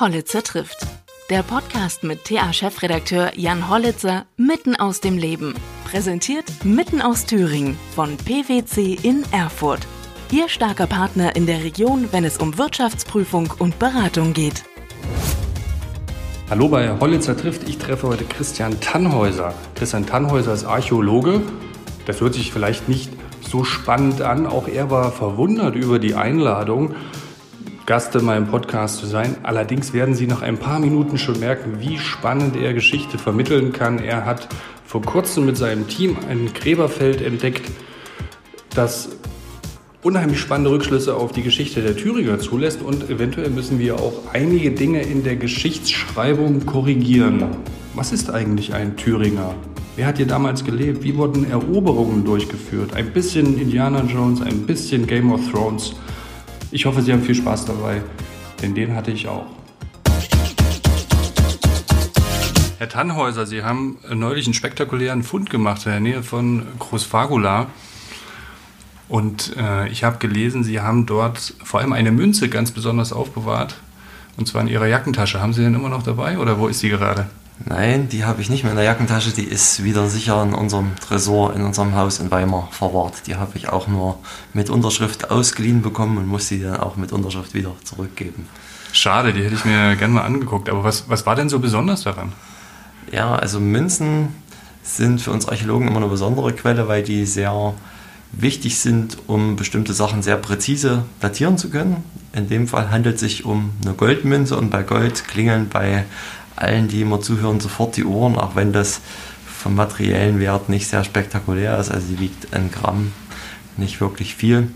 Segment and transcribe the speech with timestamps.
[0.00, 0.88] Hollitzer trifft.
[1.30, 5.54] Der Podcast mit TA-Chefredakteur Jan Hollitzer mitten aus dem Leben.
[5.84, 9.86] Präsentiert mitten aus Thüringen von PwC in Erfurt.
[10.32, 14.64] Ihr starker Partner in der Region, wenn es um Wirtschaftsprüfung und Beratung geht.
[16.50, 17.68] Hallo bei Hollitzer trifft.
[17.68, 19.54] Ich treffe heute Christian Tannhäuser.
[19.76, 21.40] Christian Tannhäuser ist Archäologe.
[22.06, 23.12] Das hört sich vielleicht nicht
[23.48, 24.48] so spannend an.
[24.48, 26.96] Auch er war verwundert über die Einladung.
[27.86, 29.36] Gast in meinem Podcast zu sein.
[29.42, 33.98] Allerdings werden Sie nach ein paar Minuten schon merken, wie spannend er Geschichte vermitteln kann.
[33.98, 34.48] Er hat
[34.86, 37.70] vor kurzem mit seinem Team ein Gräberfeld entdeckt,
[38.74, 39.10] das
[40.02, 44.70] unheimlich spannende Rückschlüsse auf die Geschichte der Thüringer zulässt und eventuell müssen wir auch einige
[44.70, 47.44] Dinge in der Geschichtsschreibung korrigieren.
[47.94, 49.54] Was ist eigentlich ein Thüringer?
[49.96, 51.04] Wer hat hier damals gelebt?
[51.04, 52.94] Wie wurden Eroberungen durchgeführt?
[52.94, 55.94] Ein bisschen Indiana Jones, ein bisschen Game of Thrones.
[56.74, 58.02] Ich hoffe, Sie haben viel Spaß dabei,
[58.60, 59.46] denn den hatte ich auch.
[62.78, 67.68] Herr Tannhäuser, Sie haben neulich einen spektakulären Fund gemacht in der Nähe von Großfagula.
[69.08, 73.76] Und äh, ich habe gelesen, Sie haben dort vor allem eine Münze ganz besonders aufbewahrt.
[74.36, 75.40] Und zwar in Ihrer Jackentasche.
[75.40, 77.30] Haben Sie denn immer noch dabei oder wo ist sie gerade?
[77.64, 79.30] Nein, die habe ich nicht mehr in der Jackentasche.
[79.30, 83.26] Die ist wieder sicher in unserem Tresor in unserem Haus in Weimar verwahrt.
[83.26, 84.18] Die habe ich auch nur
[84.52, 88.48] mit Unterschrift ausgeliehen bekommen und muss sie dann auch mit Unterschrift wieder zurückgeben.
[88.92, 90.68] Schade, die hätte ich mir gerne mal angeguckt.
[90.68, 92.32] Aber was, was war denn so besonders daran?
[93.12, 94.28] Ja, also Münzen
[94.82, 97.74] sind für uns Archäologen immer eine besondere Quelle, weil die sehr
[98.32, 102.02] wichtig sind, um bestimmte Sachen sehr präzise datieren zu können.
[102.32, 106.04] In dem Fall handelt es sich um eine Goldmünze und bei Gold klingeln bei
[106.56, 109.00] allen, die immer zuhören, sofort die Ohren, auch wenn das
[109.46, 111.90] vom materiellen Wert nicht sehr spektakulär ist.
[111.90, 113.12] Also sie wiegt ein Gramm,
[113.76, 114.70] nicht wirklich viel.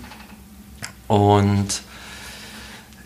[1.07, 1.83] Und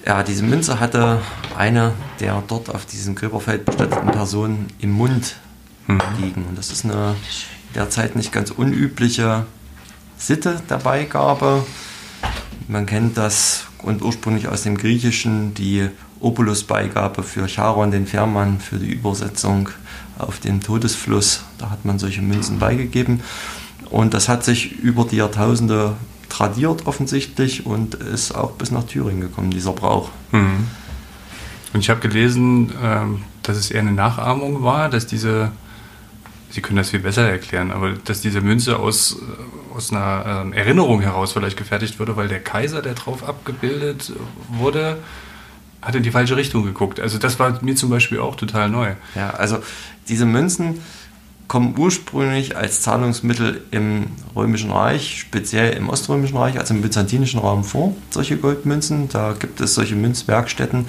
[0.06, 1.20] ja, diese Münze hatte
[1.56, 5.36] eine der dort auf diesem Gräberfeld bestatteten Personen im Mund
[5.86, 6.00] mhm.
[6.20, 6.44] liegen.
[6.46, 7.14] Und das ist eine
[7.74, 9.46] derzeit nicht ganz unübliche
[10.18, 11.64] Sitte der Beigabe.
[12.68, 15.88] Man kennt das und ursprünglich aus dem Griechischen die
[16.22, 19.68] Opulus-Beigabe für Charon, den Fährmann, für die Übersetzung
[20.18, 21.44] auf den Todesfluss.
[21.58, 23.20] Da hat man solche Münzen beigegeben.
[23.90, 25.96] Und das hat sich über die Jahrtausende
[26.32, 30.08] tradiert offensichtlich und ist auch bis nach Thüringen gekommen, dieser Brauch.
[30.30, 30.66] Mhm.
[31.74, 35.52] Und ich habe gelesen, ähm, dass es eher eine Nachahmung war, dass diese,
[36.50, 39.18] Sie können das viel besser erklären, aber dass diese Münze aus,
[39.74, 44.12] aus einer ähm, Erinnerung heraus vielleicht gefertigt wurde, weil der Kaiser, der drauf abgebildet
[44.48, 44.98] wurde,
[45.82, 47.00] hat in die falsche Richtung geguckt.
[47.00, 48.92] Also das war mir zum Beispiel auch total neu.
[49.14, 49.58] Ja, also
[50.08, 50.80] diese Münzen
[51.48, 57.62] kommen ursprünglich als Zahlungsmittel im Römischen Reich, speziell im Oströmischen Reich, also im byzantinischen Raum
[57.62, 59.08] vor, solche Goldmünzen.
[59.10, 60.86] Da gibt es solche Münzwerkstätten.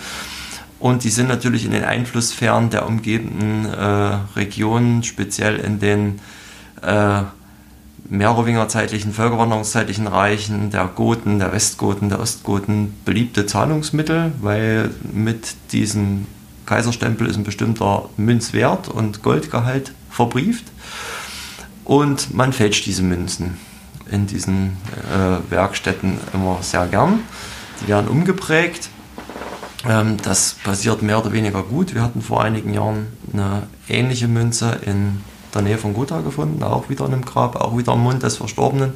[0.79, 6.19] Und die sind natürlich in den Einflusssphären der umgebenden äh, Regionen, speziell in den
[6.81, 7.23] äh,
[8.13, 16.27] Merowingerzeitlichen, Völkerwanderungszeitlichen Reichen, der Goten, der Westgoten, der Ostgoten beliebte Zahlungsmittel, weil mit diesem
[16.67, 20.65] Kaiserstempel ist ein bestimmter Münzwert und Goldgehalt verbrieft.
[21.85, 23.57] Und man fälscht diese Münzen
[24.11, 24.77] in diesen
[25.11, 27.21] äh, Werkstätten immer sehr gern.
[27.81, 28.89] Die werden umgeprägt.
[29.89, 31.95] Ähm, das passiert mehr oder weniger gut.
[31.95, 35.21] Wir hatten vor einigen Jahren eine ähnliche Münze in
[35.53, 38.37] der Nähe von Gotha gefunden, auch wieder in einem Grab, auch wieder im Mund des
[38.37, 38.93] Verstorbenen.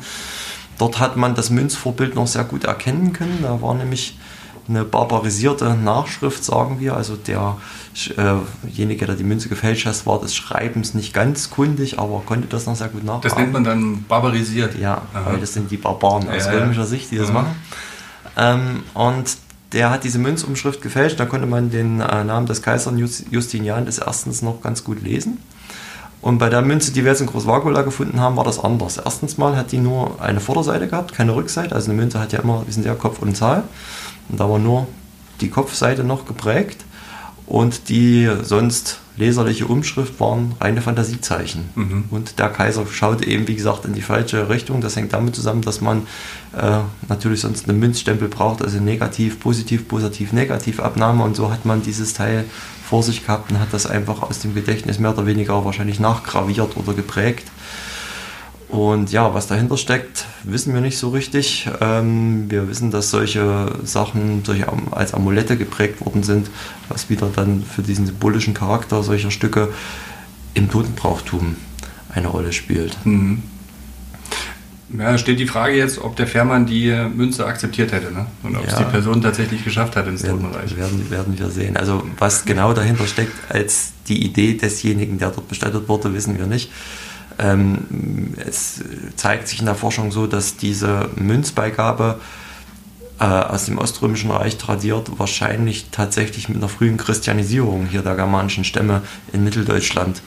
[0.78, 3.40] Dort hat man das Münzvorbild noch sehr gut erkennen können.
[3.42, 4.18] Da war nämlich
[4.70, 6.96] eine barbarisierte Nachschrift, sagen wir.
[6.96, 12.48] Also derjenige, der die Münze gefälscht hat, war des Schreibens nicht ganz kundig, aber konnte
[12.48, 13.24] das noch sehr gut nachmachen.
[13.24, 14.78] Das nennt man dann barbarisiert.
[14.78, 15.32] Ja, Aha.
[15.32, 16.88] weil das sind die Barbaren aus ja, römischer ja.
[16.88, 17.42] Sicht, die das Aha.
[17.42, 17.56] machen.
[18.36, 19.38] Ähm, und
[19.74, 22.94] der hat diese Münzumschrift gefälscht, da konnte man den äh, Namen des Kaisers
[23.32, 25.40] Justinian des Erstens noch ganz gut lesen.
[26.22, 28.98] Und bei der Münze, die wir jetzt in Großwagula gefunden haben, war das anders.
[28.98, 31.76] Erstens mal hat die nur eine Vorderseite gehabt, keine Rückseite.
[31.76, 33.64] Also eine Münze hat ja immer, wir sind ja Kopf und Zahl.
[34.30, 34.88] Und da war nur
[35.42, 36.84] die Kopfseite noch geprägt.
[37.48, 41.70] Und die sonst leserliche Umschrift waren reine Fantasiezeichen.
[41.76, 42.04] Mhm.
[42.12, 44.82] Und der Kaiser schaute eben, wie gesagt, in die falsche Richtung.
[44.82, 46.06] Das hängt damit zusammen, dass man
[46.56, 51.24] äh, natürlich sonst einen Münzstempel braucht, also negativ, positiv, positiv, negativ Abnahme.
[51.24, 52.46] Und so hat man dieses Teil
[52.88, 56.78] vor sich gehabt und hat das einfach aus dem Gedächtnis mehr oder weniger wahrscheinlich nachgraviert
[56.78, 57.46] oder geprägt.
[58.70, 61.70] Und ja, was dahinter steckt, wissen wir nicht so richtig.
[61.80, 66.50] Ähm, wir wissen, dass solche Sachen solche als Amulette geprägt worden sind,
[66.90, 69.70] was wieder dann für diesen symbolischen Charakter solcher Stücke
[70.54, 71.56] im Totenbrauchtum
[72.14, 72.98] eine Rolle spielt.
[73.06, 73.42] Mhm.
[74.98, 78.26] Ja, steht die Frage jetzt, ob der Fährmann die Münze akzeptiert hätte ne?
[78.44, 80.78] und ob ja, es die Person tatsächlich geschafft hat ins werden, Totenreich.
[80.78, 81.76] Werden, werden wir sehen.
[81.76, 86.48] Also was genau dahinter steckt als die Idee desjenigen, der dort bestattet wurde, wissen wir
[86.48, 86.72] nicht.
[87.40, 88.82] Ähm, es
[89.16, 92.20] zeigt sich in der Forschung so, dass diese Münzbeigabe
[93.20, 98.64] äh, aus dem Oströmischen Reich tradiert wahrscheinlich tatsächlich mit einer frühen Christianisierung hier der germanischen
[98.64, 99.02] Stämme
[99.34, 100.22] in Mitteldeutschland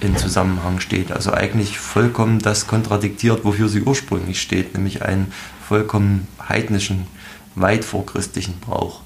[0.00, 1.12] in Zusammenhang steht.
[1.12, 5.32] Also eigentlich vollkommen das kontradiktiert, wofür sie ursprünglich steht, nämlich einen
[5.66, 7.06] vollkommen heidnischen,
[7.54, 9.00] weit vorchristlichen Brauch.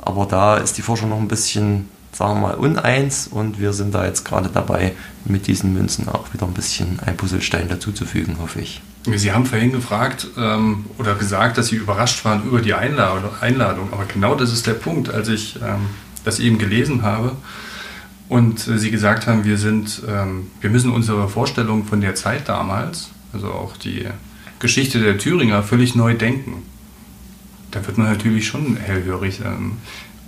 [0.00, 3.94] Aber da ist die Forschung noch ein bisschen, sagen wir mal, uneins und wir sind
[3.94, 4.94] da jetzt gerade dabei,
[5.26, 8.80] mit diesen Münzen auch wieder ein bisschen ein Puzzlestein dazuzufügen, hoffe ich.
[9.14, 14.06] Sie haben vorhin gefragt ähm, oder gesagt, dass Sie überrascht waren über die Einladung, aber
[14.06, 15.10] genau das ist der Punkt.
[15.10, 15.86] Als ich ähm,
[16.24, 17.32] das eben gelesen habe,
[18.28, 22.48] und äh, Sie gesagt haben, wir, sind, ähm, wir müssen unsere Vorstellung von der Zeit
[22.48, 24.06] damals, also auch die
[24.58, 26.62] Geschichte der Thüringer, völlig neu denken.
[27.70, 29.40] Da wird man natürlich schon hellhörig.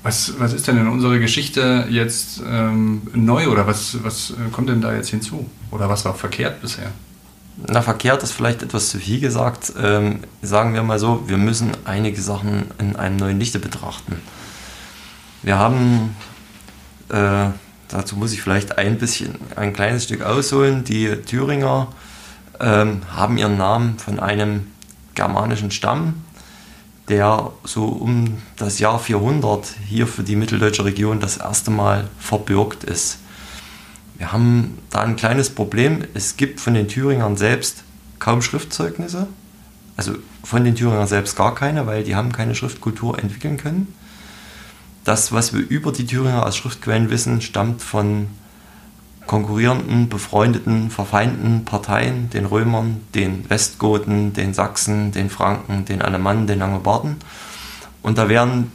[0.03, 4.69] Was, was ist denn in unserer Geschichte jetzt ähm, neu oder was, was äh, kommt
[4.69, 5.49] denn da jetzt hinzu?
[5.71, 6.93] Oder was war verkehrt bisher?
[7.67, 9.73] Na, verkehrt ist vielleicht etwas zu viel gesagt.
[9.83, 14.17] Ähm, sagen wir mal so, wir müssen einige Sachen in einem neuen Lichte betrachten.
[15.43, 16.15] Wir haben
[17.09, 17.51] äh,
[17.89, 20.85] Dazu muss ich vielleicht ein bisschen, ein kleines Stück ausholen.
[20.85, 21.89] Die Thüringer
[22.61, 24.67] ähm, haben ihren Namen von einem
[25.15, 26.23] germanischen Stamm,
[27.09, 32.85] der so um das Jahr 400 hier für die mitteldeutsche Region das erste Mal verbürgt
[32.85, 33.19] ist.
[34.17, 36.05] Wir haben da ein kleines Problem.
[36.15, 37.85] Es gibt von den Thüringern selbst
[38.19, 39.29] kaum Schriftzeugnisse.
[39.97, 40.15] Also
[40.45, 43.95] von den Thüringern selbst gar keine, weil die haben keine Schriftkultur entwickeln können.
[45.05, 48.29] Das, was wir über die Thüringer als Schriftquellen wissen, stammt von
[49.29, 56.59] konkurrierenden, befreundeten, verfeindeten Parteien, den Römern, den Westgoten, den Sachsen, den Franken, den Alemannen, den
[56.59, 57.17] Langobarden.
[58.03, 58.73] Und da werden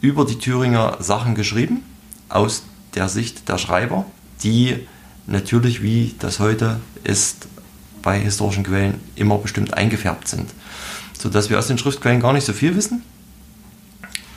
[0.00, 1.82] über die Thüringer Sachen geschrieben,
[2.30, 2.62] aus
[2.94, 4.06] der Sicht der Schreiber,
[4.42, 4.86] die
[5.26, 7.46] natürlich, wie das heute ist,
[8.00, 10.48] bei historischen Quellen immer bestimmt eingefärbt sind.
[11.18, 13.02] Sodass wir aus den Schriftquellen gar nicht so viel wissen,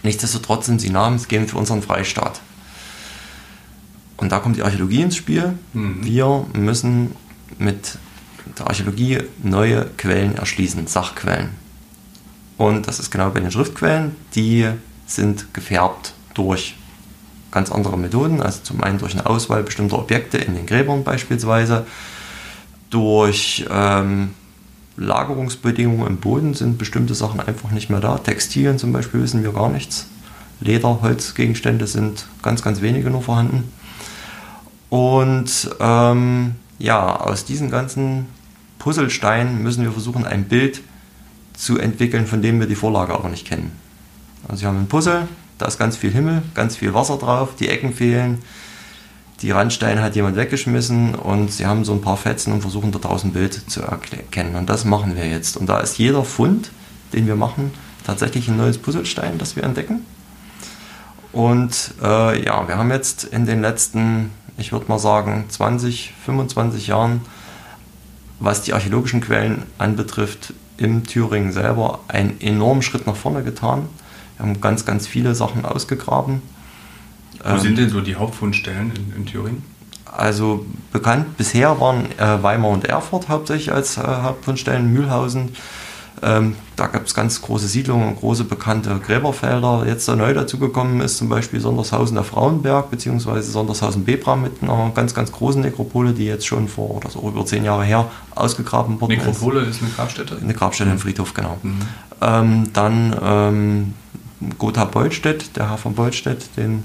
[0.03, 2.39] Nichtsdestotrotz sind sie namensgebend für unseren Freistaat.
[4.19, 5.53] Und da kommt die Archäologie ins Spiel.
[5.73, 6.03] Mhm.
[6.03, 7.15] Wir müssen
[7.57, 7.97] mit
[8.57, 11.49] der Archäologie neue Quellen erschließen, Sachquellen.
[12.57, 14.67] Und das ist genau bei den Schriftquellen, die
[15.05, 16.75] sind gefärbt durch
[17.51, 21.87] ganz andere Methoden, also zum einen durch eine Auswahl bestimmter Objekte in den Gräbern beispielsweise,
[22.89, 24.31] durch ähm,
[24.97, 28.17] Lagerungsbedingungen im Boden sind bestimmte Sachen einfach nicht mehr da.
[28.17, 30.07] Textilien zum Beispiel wissen wir gar nichts.
[30.59, 33.71] Leder, Holzgegenstände sind ganz, ganz wenige nur vorhanden.
[34.89, 38.25] Und ähm, ja, aus diesen ganzen
[38.79, 40.81] Puzzlesteinen müssen wir versuchen, ein Bild
[41.53, 43.71] zu entwickeln, von dem wir die Vorlage aber nicht kennen.
[44.47, 45.27] Also wir haben ein Puzzle,
[45.57, 48.39] da ist ganz viel Himmel, ganz viel Wasser drauf, die Ecken fehlen,
[49.41, 53.05] die Randsteine hat jemand weggeschmissen und sie haben so ein paar Fetzen und versuchen dort
[53.05, 54.55] draußen ein Bild zu erkennen.
[54.55, 55.55] Und das machen wir jetzt.
[55.55, 56.71] Und da ist jeder Fund,
[57.13, 57.71] den wir machen,
[58.05, 60.05] tatsächlich ein neues Puzzlestein, das wir entdecken.
[61.31, 66.87] Und äh, ja, wir haben jetzt in den letzten, ich würde mal sagen, 20, 25
[66.87, 67.21] Jahren,
[68.39, 73.87] was die archäologischen Quellen anbetrifft, im Thüringen selber einen enormen Schritt nach vorne getan.
[74.37, 76.41] Wir haben ganz, ganz viele Sachen ausgegraben
[77.43, 79.63] wo ähm, sind denn so die Hauptfundstellen in, in Thüringen?
[80.05, 85.49] Also bekannt bisher waren äh, Weimar und Erfurt hauptsächlich als äh, Hauptfundstellen, Mühlhausen.
[86.21, 89.85] Ähm, da gab es ganz große Siedlungen, große bekannte Gräberfelder.
[89.87, 93.41] Jetzt da neu dazugekommen ist zum Beispiel Sondershausen der Frauenberg bzw.
[93.41, 97.45] Sondershausen Bebra mit einer ganz, ganz großen Nekropole, die jetzt schon vor oder so über
[97.45, 99.67] zehn Jahre her ausgegraben worden Nekropole ist.
[99.67, 100.37] Nekropole ist eine Grabstätte?
[100.41, 100.95] Eine Grabstätte, mhm.
[100.95, 101.57] ein Friedhof, genau.
[101.63, 101.79] Mhm.
[102.21, 103.93] Ähm, dann ähm,
[104.57, 106.83] Gotha Beutstedt, der Herr von Beutstedt, den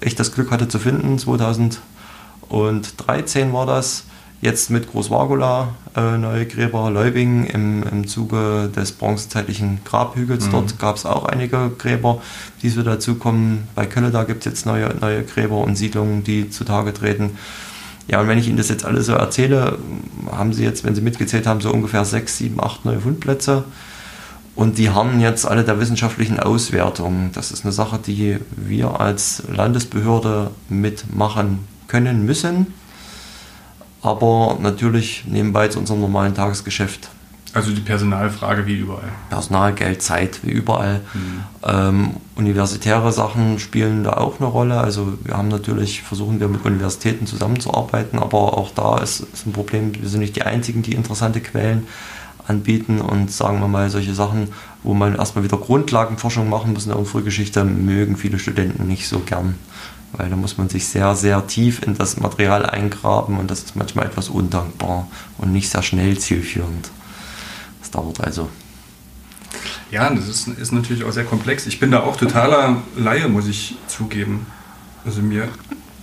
[0.00, 1.18] ich das Glück hatte zu finden.
[1.18, 4.04] 2013 war das.
[4.44, 10.48] Jetzt mit Großwargola, äh, neue Gräber, Leubing im, im Zuge des bronzezeitlichen Grabhügels.
[10.48, 10.50] Mhm.
[10.50, 12.20] Dort gab es auch einige Gräber,
[12.60, 13.66] die so dazukommen.
[13.74, 17.38] Bei Kölle, da gibt es jetzt neue, neue Gräber und Siedlungen, die zutage treten.
[18.06, 19.78] Ja, und wenn ich Ihnen das jetzt alles so erzähle,
[20.30, 23.64] haben Sie jetzt, wenn Sie mitgezählt haben, so ungefähr sechs, sieben, acht neue Fundplätze.
[24.54, 27.30] Und die haben jetzt alle der wissenschaftlichen Auswertung.
[27.32, 32.66] Das ist eine Sache, die wir als Landesbehörde mitmachen können müssen.
[34.04, 37.08] Aber natürlich nebenbei zu unserem normalen Tagesgeschäft.
[37.54, 39.12] Also die Personalfrage wie überall.
[39.30, 41.00] Personal, Geld, Zeit wie überall.
[41.14, 41.44] Mhm.
[41.62, 44.78] Ähm, universitäre Sachen spielen da auch eine Rolle.
[44.78, 49.52] Also wir haben natürlich, versuchen wir mit Universitäten zusammenzuarbeiten, aber auch da ist, ist ein
[49.52, 51.86] Problem, wir sind nicht die einzigen, die interessante Quellen
[52.46, 54.48] anbieten und sagen wir mal solche Sachen,
[54.82, 59.20] wo man erstmal wieder Grundlagenforschung machen muss in der Frühgeschichte, mögen viele Studenten nicht so
[59.20, 59.54] gern.
[60.16, 63.76] Weil da muss man sich sehr, sehr tief in das Material eingraben und das ist
[63.76, 66.90] manchmal etwas undankbar und nicht sehr schnell zielführend.
[67.80, 68.48] Das dauert also.
[69.90, 71.66] Ja, das ist, ist natürlich auch sehr komplex.
[71.66, 74.46] Ich bin da auch totaler Laie, muss ich zugeben.
[75.04, 75.48] Also mir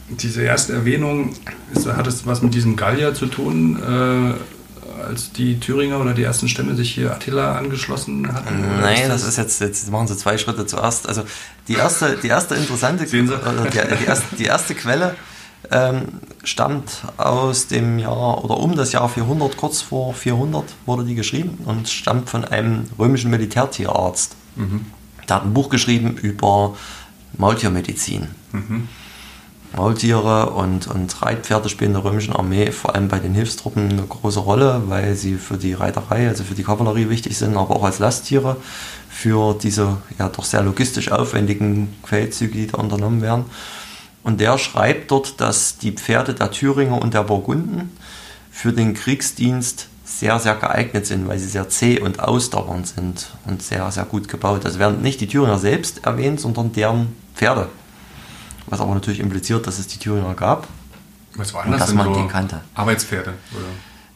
[0.10, 1.34] diese erste Erwähnung,
[1.74, 4.34] ist, hat es was mit diesem Gallier zu tun, äh,
[5.04, 8.62] als die Thüringer oder die ersten Stämme sich hier Attila angeschlossen hatten?
[8.82, 11.08] Nein, das, das ist jetzt, jetzt machen sie zwei Schritte zuerst.
[11.08, 11.24] Also
[11.68, 15.16] die erste, die erste interessante, die, die, erste, die erste Quelle
[15.70, 16.04] ähm,
[16.44, 21.60] stammt aus dem Jahr oder um das Jahr 400, kurz vor 400 wurde die geschrieben
[21.66, 24.36] und stammt von einem römischen Militärtierarzt.
[24.56, 24.86] Mhm.
[25.30, 26.76] Der hat ein Buch geschrieben über
[27.38, 28.28] Maultiermedizin.
[28.52, 28.90] Mhm.
[29.76, 34.04] Maultiere und, und Reitpferde spielen in der römischen Armee vor allem bei den Hilfstruppen eine
[34.04, 37.84] große Rolle, weil sie für die Reiterei, also für die Kavallerie wichtig sind, aber auch
[37.84, 38.58] als Lasttiere
[39.10, 43.46] für diese ja doch sehr logistisch aufwendigen Feldzüge, die da unternommen werden.
[44.24, 47.92] Und der schreibt dort, dass die Pferde der Thüringer und der Burgunden
[48.52, 53.64] für den Kriegsdienst sehr, sehr geeignet sind, weil sie sehr zäh und ausdauernd sind und
[53.64, 54.66] sehr, sehr gut gebaut.
[54.66, 57.70] Also werden nicht die Thüringer selbst erwähnt, sondern deren Pferde
[58.72, 60.68] was aber natürlich impliziert, dass es die Thüringer gab.
[61.36, 62.62] Was war und dass man den kannte.
[62.74, 63.66] Arbeitspferde, oder?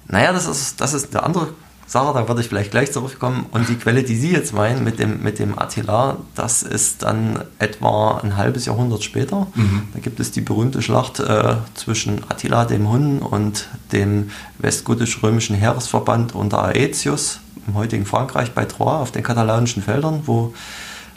[0.07, 1.49] Naja, das ist, das ist eine andere
[1.87, 3.45] Sache, da werde ich vielleicht gleich zurückkommen.
[3.51, 7.43] Und die Quelle, die Sie jetzt meinen mit dem, mit dem Attila, das ist dann
[7.59, 9.47] etwa ein halbes Jahrhundert später.
[9.53, 9.83] Mhm.
[9.93, 16.33] Da gibt es die berühmte Schlacht äh, zwischen Attila, dem Hunnen, und dem westgotisch-römischen Heeresverband
[16.33, 20.53] unter Aetius im heutigen Frankreich bei Troyes auf den katalanischen Feldern, wo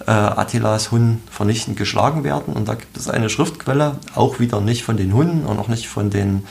[0.09, 2.55] äh, Attilas Hunden vernichtend geschlagen werden.
[2.55, 5.87] Und da gibt es eine Schriftquelle, auch wieder nicht von den Hunden und auch nicht
[5.87, 6.45] von den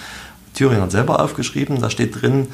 [0.53, 1.81] Thüringern selber aufgeschrieben.
[1.81, 2.49] Da steht drin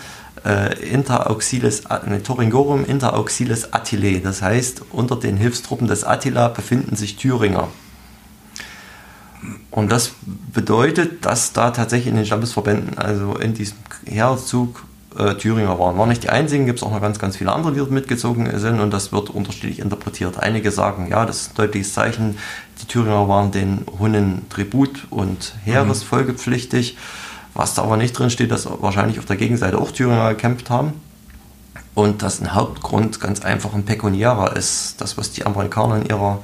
[0.45, 4.21] äh, Interauxiles, ne, Toringorum Interauxiles Attilae.
[4.21, 7.67] Das heißt, unter den Hilfstruppen des Attila befinden sich Thüringer.
[9.71, 10.13] Und das
[10.53, 14.85] bedeutet, dass da tatsächlich in den Stammesverbänden, also in diesem Heerzug,
[15.17, 15.97] äh, Thüringer waren.
[15.97, 18.57] Waren nicht die einzigen, gibt es auch noch ganz, ganz viele andere, die dort mitgezogen
[18.59, 20.39] sind und das wird unterschiedlich interpretiert.
[20.39, 22.37] Einige sagen, ja, das ist ein deutliches Zeichen,
[22.81, 26.97] die Thüringer waren den Hunnen Tribut und Heeresfolgepflichtig.
[27.53, 30.93] Was da aber nicht drin steht, dass wahrscheinlich auf der Gegenseite auch Thüringer gekämpft haben.
[31.93, 34.99] Und dass ein Hauptgrund ganz einfach ein pekuniärer ist.
[34.99, 36.43] Das, was die Amerikaner in ihrer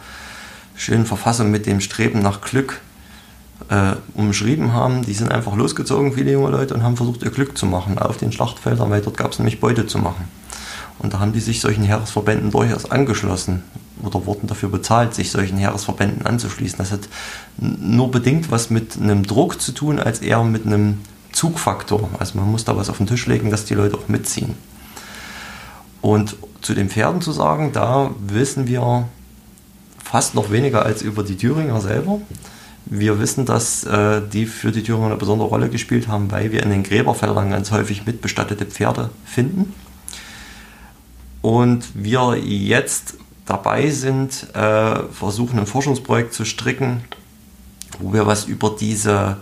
[0.76, 2.82] schönen Verfassung mit dem Streben nach Glück
[3.70, 7.58] äh, umschrieben haben, die sind einfach losgezogen, viele junge Leute, und haben versucht, ihr Glück
[7.58, 10.28] zu machen auf den Schlachtfeldern, weil dort gab es nämlich Beute zu machen.
[10.98, 13.64] Und da haben die sich solchen Heeresverbänden durchaus angeschlossen
[14.04, 16.78] oder wurden dafür bezahlt, sich solchen Heeresverbänden anzuschließen.
[16.78, 17.02] Das hat
[17.58, 21.00] nur bedingt was mit einem Druck zu tun, als eher mit einem
[21.32, 22.10] Zugfaktor.
[22.20, 24.56] Also man muss da was auf den Tisch legen, dass die Leute auch mitziehen.
[26.02, 29.08] Und zu den Pferden zu sagen, da wissen wir
[30.04, 32.20] fast noch weniger als über die Thüringer selber.
[32.90, 36.64] Wir wissen, dass äh, die für die Thüringer eine besondere Rolle gespielt haben, weil wir
[36.64, 39.74] in den Gräberfeldern ganz häufig mitbestattete Pferde finden.
[41.42, 43.16] Und wir jetzt
[43.46, 47.02] dabei sind, äh, versuchen ein Forschungsprojekt zu stricken,
[48.00, 49.38] wo wir was über diese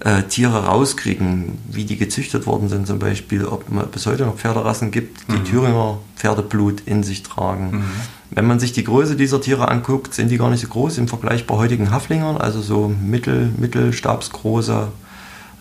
[0.00, 4.36] äh, Tiere rauskriegen, wie die gezüchtet worden sind zum Beispiel, ob es bis heute noch
[4.36, 5.44] Pferderassen gibt, die mhm.
[5.44, 7.70] Thüringer Pferdeblut in sich tragen.
[7.70, 10.98] Mhm wenn man sich die Größe dieser Tiere anguckt, sind die gar nicht so groß
[10.98, 14.88] im Vergleich bei heutigen Haflingern, also so mittel, mittelstabsgroße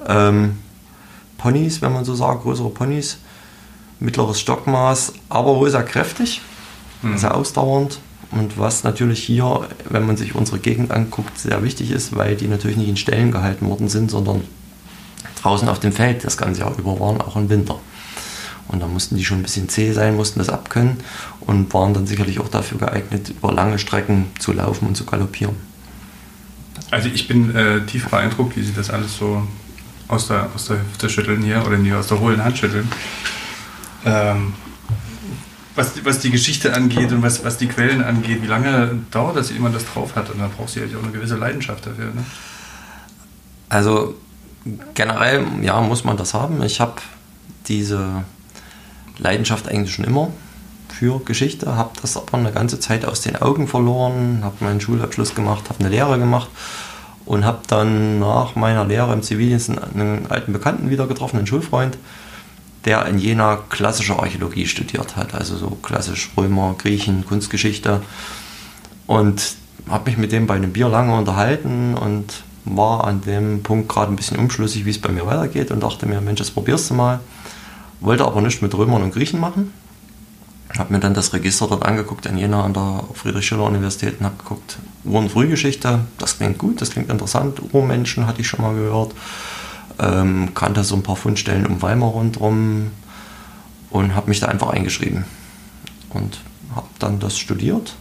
[0.08, 0.58] ähm,
[1.38, 3.18] Ponys, wenn man so sagt, größere Ponys,
[4.00, 6.42] mittleres Stockmaß, aber sehr kräftig,
[7.02, 7.18] mhm.
[7.18, 8.00] sehr ausdauernd.
[8.32, 12.48] Und was natürlich hier, wenn man sich unsere Gegend anguckt, sehr wichtig ist, weil die
[12.48, 14.44] natürlich nicht in Ställen gehalten worden sind, sondern
[15.42, 17.80] draußen auf dem Feld das ganze Jahr über waren, auch im Winter.
[18.70, 20.98] Und da mussten die schon ein bisschen zäh sein, mussten das abkönnen
[21.42, 25.56] und waren dann sicherlich auch dafür geeignet, über lange Strecken zu laufen und zu galoppieren.
[26.92, 29.46] Also ich bin äh, tief beeindruckt, wie Sie das alles so
[30.08, 32.88] aus der, aus der Hüfte schütteln hier oder nie aus der hohlen Hand schütteln.
[34.06, 34.54] Ähm,
[35.76, 39.52] was, was die Geschichte angeht und was, was die Quellen angeht, wie lange dauert das,
[39.52, 40.30] ehe man das drauf hat?
[40.30, 42.06] Und da braucht sie ja auch eine gewisse Leidenschaft dafür.
[42.06, 42.24] Ne?
[43.70, 44.16] Also
[44.94, 46.62] generell, ja, muss man das haben.
[46.64, 46.96] Ich habe
[47.68, 48.24] diese
[49.20, 50.30] Leidenschaft eigentlich schon immer
[50.90, 55.36] für Geschichte, habe das aber eine ganze Zeit aus den Augen verloren, habe meinen Schulabschluss
[55.36, 56.50] gemacht, habe eine Lehre gemacht
[57.26, 61.98] und habe dann nach meiner Lehre im Zivildienst einen alten Bekannten wieder getroffen, einen Schulfreund,
[62.86, 68.02] der in Jena klassische Archäologie studiert hat, also so klassisch Römer, Griechen, Kunstgeschichte.
[69.06, 69.56] Und
[69.90, 74.12] habe mich mit dem bei einem Bier lange unterhalten und war an dem Punkt gerade
[74.12, 76.94] ein bisschen unschlüssig, wie es bei mir weitergeht und dachte mir, Mensch, das probierst du
[76.94, 77.20] mal
[78.00, 79.74] wollte aber nicht mit Römern und Griechen machen.
[80.78, 84.78] Habe mir dann das Register dort angeguckt in Jena an der Friedrich-Schiller-Universität und habe geguckt,
[85.04, 87.60] Ur- und Frühgeschichte, das klingt gut, das klingt interessant.
[87.74, 89.14] Urmenschen hatte ich schon mal gehört.
[89.98, 92.92] Ähm, kannte so ein paar Fundstellen um Weimar rundherum
[93.90, 95.26] und habe mich da einfach eingeschrieben.
[96.12, 96.40] Und
[96.76, 97.96] habe dann das studiert.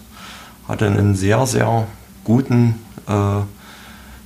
[0.69, 1.87] Hatte einen sehr, sehr
[2.25, 2.75] guten,
[3.09, 3.41] äh,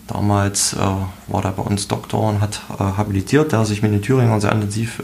[0.07, 4.03] damals äh, war der bei uns Doktor und hat äh, habilitiert, der sich mit den
[4.03, 5.03] Thüringern sehr intensiv äh,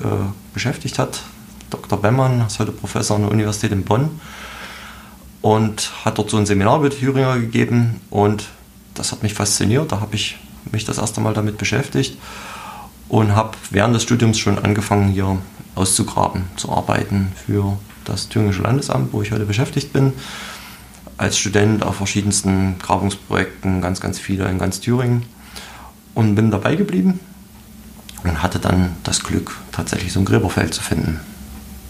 [0.53, 1.23] beschäftigt hat.
[1.71, 2.01] Dr.
[2.01, 4.21] Bemmann ist heute Professor an der Universität in Bonn
[5.43, 8.49] und hat dort so ein Seminar die Thüringer gegeben und
[8.95, 9.93] das hat mich fasziniert.
[9.93, 10.39] Da habe ich
[10.73, 12.19] mich das erste Mal damit beschäftigt
[13.09, 15.39] und habe während des Studiums schon angefangen, hier
[15.75, 20.13] auszugraben, zu arbeiten für das Thüringische Landesamt, wo ich heute beschäftigt bin.
[21.19, 25.25] Als Student auf verschiedensten Grabungsprojekten, ganz, ganz viele in ganz Thüringen.
[26.15, 27.21] Und bin dabei geblieben
[28.25, 31.21] und hatte dann das Glück, tatsächlich so ein Gräberfeld zu finden.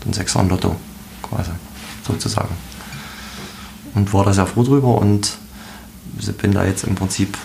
[0.06, 0.76] Ein Sechser Lotto,
[1.23, 1.50] quasi,
[2.06, 2.54] sozusagen.
[3.94, 5.38] Und war da sehr froh drüber und
[6.40, 7.37] bin da jetzt im Prinzip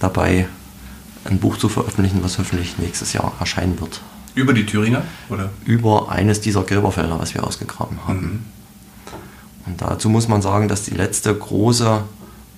[0.00, 0.48] dabei,
[1.24, 4.00] ein Buch zu veröffentlichen, was hoffentlich nächstes Jahr erscheinen wird.
[4.34, 5.02] Über die Thüringer?
[5.28, 5.50] Oder?
[5.64, 8.20] Über eines dieser Gräberfelder, was wir ausgegraben haben.
[8.20, 8.57] Mhm.
[9.68, 12.02] Und dazu muss man sagen, dass die letzte große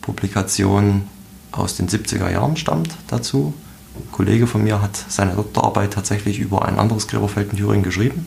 [0.01, 1.03] Publikation
[1.51, 3.53] aus den 70er Jahren stammt dazu.
[3.97, 8.27] Ein Kollege von mir hat seine Doktorarbeit tatsächlich über ein anderes Gräberfeld in Thüringen geschrieben,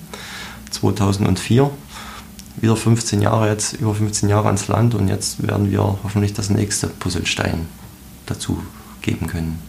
[0.72, 1.70] 2004.
[2.58, 6.50] Wieder 15 Jahre jetzt, über 15 Jahre ans Land und jetzt werden wir hoffentlich das
[6.50, 7.68] nächste Puzzlestein
[8.26, 8.62] dazu
[9.02, 9.60] geben können.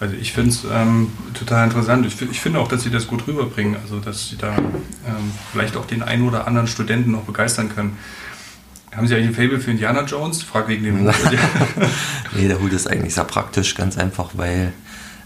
[0.00, 2.06] Also ich finde es ähm, total interessant.
[2.06, 3.76] Ich, ich finde auch, dass Sie das gut rüberbringen.
[3.82, 7.98] Also dass Sie da ähm, vielleicht auch den einen oder anderen Studenten noch begeistern können.
[8.96, 10.42] Haben Sie eigentlich ein Fable für Indiana Jones?
[10.42, 11.14] Frag wegen dem Hut.
[12.34, 14.72] nee, der Hut ist eigentlich sehr praktisch, ganz einfach, weil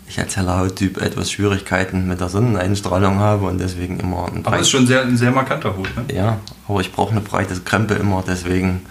[0.07, 4.57] ich als heller Hauttyp etwas Schwierigkeiten mit der Sonneneinstrahlung habe und deswegen immer ein Aber
[4.57, 6.15] es ist schon sehr, ein sehr markanter Hut, ne?
[6.15, 8.83] Ja, aber ich brauche eine breite Krempe immer, deswegen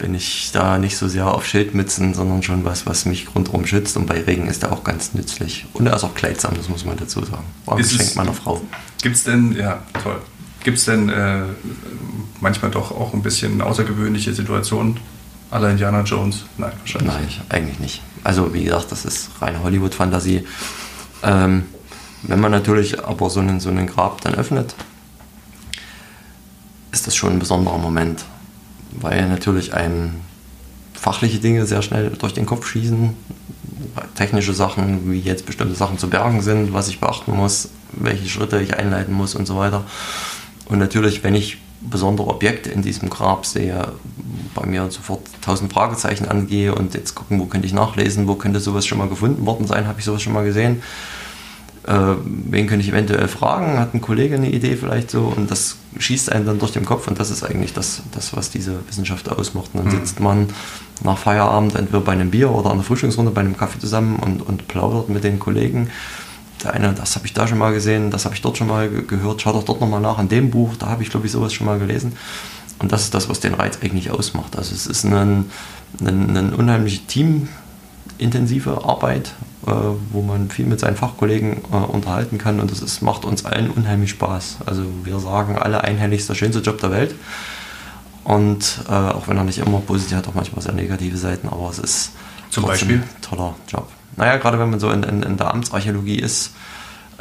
[0.00, 3.96] bin ich da nicht so sehr auf Schildmützen, sondern schon was, was mich rundherum schützt.
[3.96, 5.66] Und bei Regen ist er auch ganz nützlich.
[5.74, 7.44] Und er ist auch kleidsam, das muss man dazu sagen.
[7.66, 8.60] War ein Geschenk meiner Frau.
[9.02, 10.16] Gibt es denn, ja, toll.
[10.64, 11.42] Gibt es denn äh,
[12.40, 14.98] manchmal doch auch ein bisschen außergewöhnliche Situationen
[15.50, 16.44] aller Indiana Jones?
[16.56, 17.12] Nein, wahrscheinlich.
[17.12, 18.02] Nein, eigentlich nicht.
[18.24, 20.46] Also, wie gesagt, das ist reine Hollywood-Fantasie.
[21.22, 21.64] Ähm,
[22.22, 24.74] wenn man natürlich aber so einen, so einen Grab dann öffnet,
[26.90, 28.24] ist das schon ein besonderer Moment
[28.92, 30.16] weil natürlich einem
[30.94, 33.14] fachliche Dinge sehr schnell durch den Kopf schießen.
[34.14, 38.60] Technische Sachen, wie jetzt bestimmte Sachen zu bergen sind, was ich beachten muss, welche Schritte
[38.60, 39.84] ich einleiten muss und so weiter.
[40.66, 43.92] Und natürlich, wenn ich besondere Objekte in diesem Grab sehe,
[44.54, 48.60] bei mir sofort tausend Fragezeichen angehe und jetzt gucken, wo könnte ich nachlesen, wo könnte
[48.60, 50.82] sowas schon mal gefunden worden sein, habe ich sowas schon mal gesehen.
[51.86, 53.78] Äh, wen könnte ich eventuell fragen?
[53.78, 55.32] Hat ein Kollege eine Idee vielleicht so?
[55.34, 58.50] Und das schießt einen dann durch den Kopf und das ist eigentlich das, das was
[58.50, 59.70] diese Wissenschaft ausmacht.
[59.72, 59.98] Und dann mhm.
[59.98, 60.48] sitzt man
[61.02, 64.42] nach Feierabend entweder bei einem Bier oder an der Frühstücksrunde bei einem Kaffee zusammen und,
[64.42, 65.90] und plaudert mit den Kollegen.
[66.62, 68.88] Der eine, das habe ich da schon mal gesehen, das habe ich dort schon mal
[68.88, 71.52] gehört, schau doch dort nochmal nach an dem Buch, da habe ich glaube ich sowas
[71.52, 72.12] schon mal gelesen.
[72.78, 74.56] Und das ist das, was den Reiz eigentlich ausmacht.
[74.56, 75.50] Also es ist ein,
[76.00, 77.48] ein, ein unheimliches Team,
[78.18, 83.24] intensive Arbeit, wo man viel mit seinen Fachkollegen äh, unterhalten kann und das ist, macht
[83.24, 84.58] uns allen unheimlich Spaß.
[84.66, 87.14] Also wir sagen alle einhellig, ist der schönste Job der Welt.
[88.24, 91.70] Und äh, auch wenn er nicht immer positiv hat, auch manchmal sehr negative Seiten, aber
[91.70, 92.12] es ist
[92.50, 93.88] zum Beispiel ein toller Job.
[94.16, 96.52] Naja, gerade wenn man so in, in, in der Amtsarchäologie ist,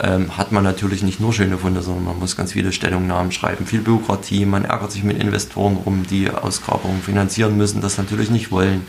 [0.01, 3.65] ähm, hat man natürlich nicht nur schöne Funde, sondern man muss ganz viele Stellungnahmen schreiben,
[3.65, 8.51] viel Bürokratie, man ärgert sich mit Investoren rum, die Ausgrabungen finanzieren müssen, das natürlich nicht
[8.51, 8.85] wollen.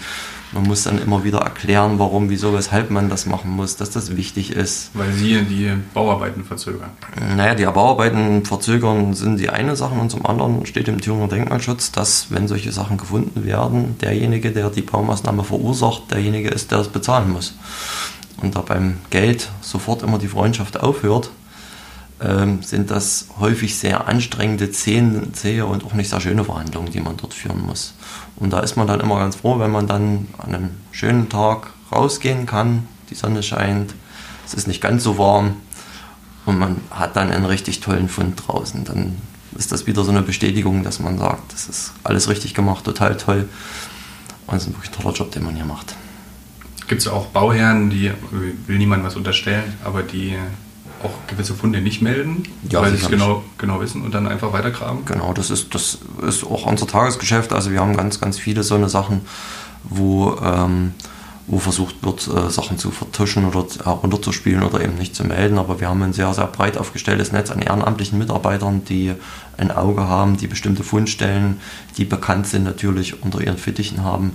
[0.52, 4.16] Man muss dann immer wieder erklären, warum, wieso, weshalb man das machen muss, dass das
[4.16, 4.90] wichtig ist.
[4.94, 6.90] Weil Sie die Bauarbeiten verzögern.
[7.36, 11.92] Naja, die Bauarbeiten verzögern sind die eine Sache und zum anderen steht im Thüringer Denkmalschutz,
[11.92, 16.88] dass, wenn solche Sachen gefunden werden, derjenige, der die Baumaßnahme verursacht, derjenige ist, der das
[16.88, 17.54] bezahlen muss.
[18.42, 21.30] Und da beim Geld sofort immer die Freundschaft aufhört,
[22.22, 27.16] ähm, sind das häufig sehr anstrengende, zähe und auch nicht sehr schöne Verhandlungen, die man
[27.16, 27.94] dort führen muss.
[28.40, 31.68] Und da ist man dann immer ganz froh, wenn man dann an einem schönen Tag
[31.92, 33.94] rausgehen kann, die Sonne scheint,
[34.46, 35.56] es ist nicht ganz so warm
[36.46, 38.84] und man hat dann einen richtig tollen Fund draußen.
[38.84, 39.18] Dann
[39.56, 43.16] ist das wieder so eine Bestätigung, dass man sagt, das ist alles richtig gemacht, total
[43.16, 43.48] toll.
[44.46, 45.94] Und es ist ein wirklich toller Job, den man hier macht.
[46.88, 48.10] Gibt es auch Bauherren, die,
[48.66, 50.36] will niemand was unterstellen, aber die
[51.02, 54.52] auch gewisse Funde nicht melden, ja, weil sie es genau, genau wissen und dann einfach
[54.52, 55.04] weitergraben?
[55.04, 57.52] Genau, das ist, das ist auch unser Tagesgeschäft.
[57.52, 59.22] Also wir haben ganz, ganz viele so eine Sachen,
[59.84, 60.92] wo, ähm,
[61.46, 65.58] wo versucht wird, äh, Sachen zu vertuschen oder runterzuspielen oder eben nicht zu melden.
[65.58, 69.14] Aber wir haben ein sehr, sehr breit aufgestelltes Netz an ehrenamtlichen Mitarbeitern, die
[69.56, 71.60] ein Auge haben, die bestimmte Fundstellen,
[71.96, 74.32] die bekannt sind, natürlich unter ihren Fittichen haben.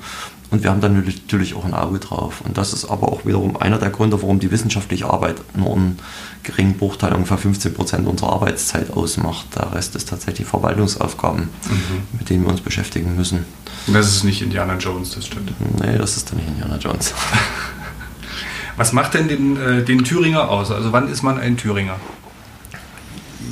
[0.51, 2.41] Und wir haben dann natürlich auch ein Auge drauf.
[2.41, 5.99] Und das ist aber auch wiederum einer der Gründe, warum die wissenschaftliche Arbeit nur einen
[6.43, 9.47] geringen Bruchteil, ungefähr 15 Prozent unserer Arbeitszeit ausmacht.
[9.55, 12.19] Der Rest ist tatsächlich Verwaltungsaufgaben, mhm.
[12.19, 13.45] mit denen wir uns beschäftigen müssen.
[13.87, 15.51] Das ist nicht Indiana Jones, das stimmt.
[15.79, 17.13] Nee, das ist dann nicht Indiana Jones.
[18.77, 20.69] Was macht denn den, äh, den Thüringer aus?
[20.69, 21.95] Also wann ist man ein Thüringer?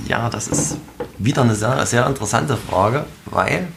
[0.05, 0.77] Ja, das ist
[1.17, 3.67] wieder eine sehr, sehr interessante Frage, weil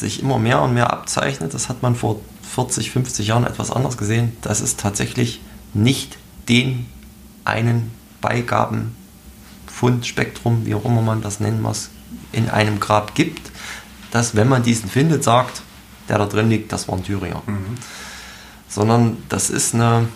[0.00, 2.20] sich immer mehr und mehr abzeichnet, das hat man vor
[2.54, 5.40] 40, 50 Jahren etwas anders gesehen, dass es tatsächlich
[5.74, 6.86] nicht den
[7.44, 11.90] einen Beigabenfundspektrum, wie auch immer man das nennen muss,
[12.32, 13.52] in einem Grab gibt,
[14.10, 15.60] dass wenn man diesen findet, sagt,
[16.08, 17.42] der da drin liegt, das war ein Thüringer.
[17.46, 17.74] Mhm.
[18.68, 20.08] Sondern das ist eine.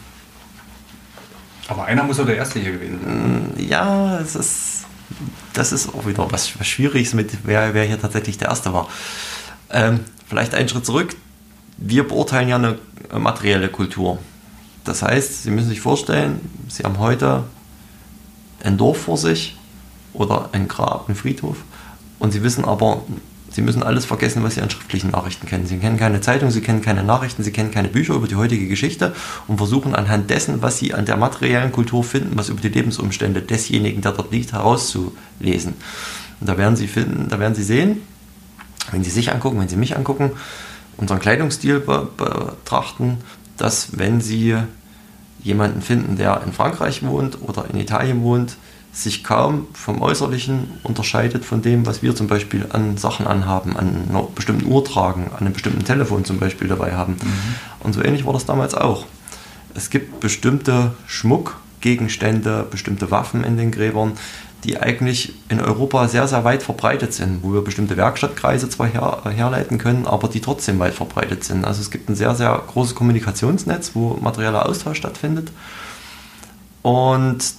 [1.68, 3.52] Aber einer muss doch der Erste hier gewesen sein.
[3.54, 4.86] Mm, ja, es ist,
[5.52, 8.88] das ist auch wieder was, was Schwieriges mit, wer, wer hier tatsächlich der Erste war.
[9.72, 11.16] Ähm, vielleicht einen Schritt zurück.
[11.76, 12.78] Wir beurteilen ja eine
[13.18, 14.18] materielle Kultur.
[14.84, 17.44] Das heißt, Sie müssen sich vorstellen, Sie haben heute
[18.62, 19.56] ein Dorf vor sich
[20.12, 21.56] oder ein Grab, einen Friedhof
[22.18, 23.02] und Sie wissen aber,
[23.50, 25.66] Sie müssen alles vergessen, was Sie an schriftlichen Nachrichten kennen.
[25.66, 28.68] Sie kennen keine Zeitung, Sie kennen keine Nachrichten, Sie kennen keine Bücher über die heutige
[28.68, 29.14] Geschichte
[29.48, 33.42] und versuchen anhand dessen, was Sie an der materiellen Kultur finden, was über die Lebensumstände
[33.42, 35.74] desjenigen, der dort liegt, herauszulesen.
[36.40, 38.02] Und da werden Sie finden, da werden Sie sehen,
[38.92, 40.32] wenn Sie sich angucken, wenn Sie mich angucken,
[40.96, 43.18] unseren Kleidungsstil betrachten,
[43.56, 44.56] dass wenn Sie
[45.42, 48.56] jemanden finden, der in Frankreich wohnt oder in Italien wohnt,
[48.92, 54.08] sich kaum vom Äußerlichen unterscheidet von dem, was wir zum Beispiel an Sachen anhaben, an
[54.08, 57.12] einer bestimmten Uhr tragen, an einem bestimmten Telefon zum Beispiel dabei haben.
[57.12, 57.54] Mhm.
[57.80, 59.06] Und so ähnlich war das damals auch.
[59.74, 64.14] Es gibt bestimmte Schmuckgegenstände, bestimmte Waffen in den Gräbern,
[64.64, 69.22] die eigentlich in Europa sehr, sehr weit verbreitet sind, wo wir bestimmte Werkstattkreise zwar her,
[69.24, 71.64] herleiten können, aber die trotzdem weit verbreitet sind.
[71.64, 75.50] Also es gibt ein sehr, sehr großes Kommunikationsnetz, wo materieller Austausch stattfindet.
[76.82, 77.54] Und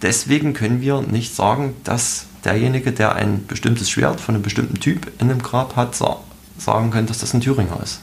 [0.00, 5.10] deswegen können wir nicht sagen, dass derjenige, der ein bestimmtes Schwert von einem bestimmten Typ
[5.20, 8.00] in einem Grab hat, sagen kann, dass das ein Thüringer ist.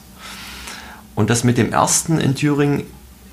[1.16, 2.84] Und das mit dem ersten in Thüringen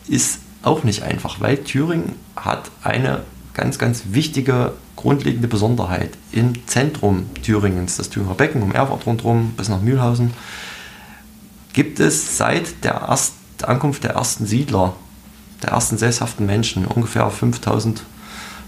[0.09, 3.23] ist auch nicht einfach, weil Thüringen hat eine
[3.55, 6.11] ganz, ganz wichtige, grundlegende Besonderheit.
[6.33, 10.33] Im Zentrum Thüringens, das Thüringer Becken, um Erfurt rundherum bis nach Mühlhausen,
[11.73, 14.95] gibt es seit der, Erst Ankunft der ersten Siedler,
[15.63, 18.03] der ersten sesshaften Menschen, ungefähr 5000,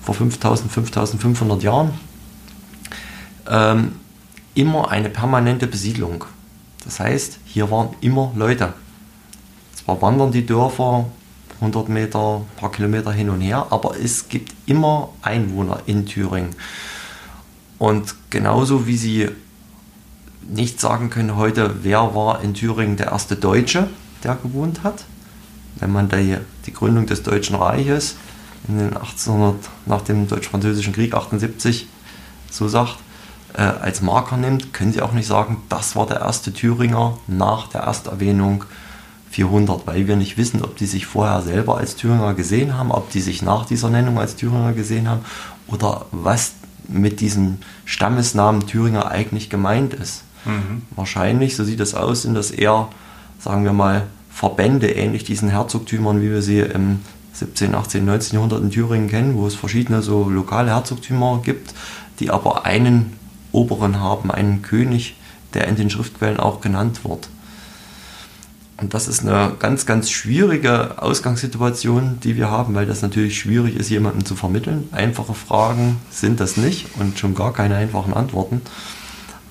[0.02, 1.90] vor 5000, 5500 Jahren,
[3.48, 3.92] ähm,
[4.54, 6.24] immer eine permanente Besiedlung.
[6.84, 8.72] Das heißt, hier waren immer Leute.
[9.74, 11.06] Zwar wandern die Dörfer
[11.60, 16.54] 100 Meter, ein paar Kilometer hin und her, aber es gibt immer Einwohner in Thüringen.
[17.78, 19.28] Und genauso wie Sie
[20.48, 23.88] nicht sagen können heute, wer war in Thüringen der erste Deutsche,
[24.22, 25.04] der gewohnt hat,
[25.76, 28.16] wenn man die, die Gründung des Deutschen Reiches
[28.68, 31.88] in den 1800, nach dem Deutsch-Französischen Krieg 78
[32.50, 32.98] so sagt,
[33.54, 37.68] äh, als Marker nimmt, können Sie auch nicht sagen, das war der erste Thüringer nach
[37.68, 38.64] der Ersterwähnung
[39.30, 43.10] 400, weil wir nicht wissen, ob die sich vorher selber als Thüringer gesehen haben, ob
[43.10, 45.20] die sich nach dieser Nennung als Thüringer gesehen haben
[45.66, 46.54] oder was
[46.88, 50.22] mit diesem Stammesnamen Thüringer eigentlich gemeint ist.
[50.44, 50.82] Mhm.
[50.94, 52.88] Wahrscheinlich, so sieht es aus, sind das eher,
[53.40, 57.00] sagen wir mal, Verbände, ähnlich diesen Herzogtümern, wie wir sie im
[57.32, 58.34] 17., 18., 19.
[58.34, 61.74] Jahrhundert in Thüringen kennen, wo es verschiedene so lokale Herzogtümer gibt,
[62.20, 63.12] die aber einen
[63.52, 65.16] Oberen haben, einen König,
[65.54, 67.28] der in den Schriftquellen auch genannt wird.
[68.78, 73.74] Und das ist eine ganz, ganz schwierige Ausgangssituation, die wir haben, weil das natürlich schwierig
[73.74, 74.88] ist, jemandem zu vermitteln.
[74.92, 78.60] Einfache Fragen sind das nicht und schon gar keine einfachen Antworten.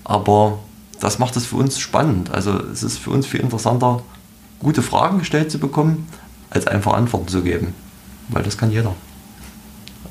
[0.04, 0.60] Aber
[1.00, 2.32] das macht es für uns spannend.
[2.32, 4.04] Also es ist für uns viel interessanter,
[4.60, 6.08] gute Fragen gestellt zu bekommen,
[6.52, 7.74] als einfach Antworten zu geben.
[8.30, 8.94] Weil das kann jeder.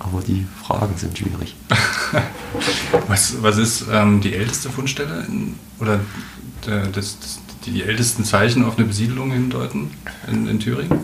[0.01, 1.55] Aber die Fragen sind schwierig.
[3.09, 6.01] was, was ist ähm, die älteste Fundstelle in, oder
[6.67, 9.91] das, das, die die ältesten Zeichen auf eine Besiedelung hindeuten
[10.31, 10.99] in, in Thüringen?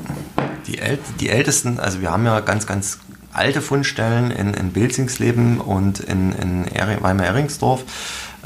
[0.66, 2.98] Die, äl die ältesten, also wir haben ja ganz, ganz
[3.32, 7.84] alte Fundstellen in, in Bilzingsleben und in, in Weimar-Ehringsdorf,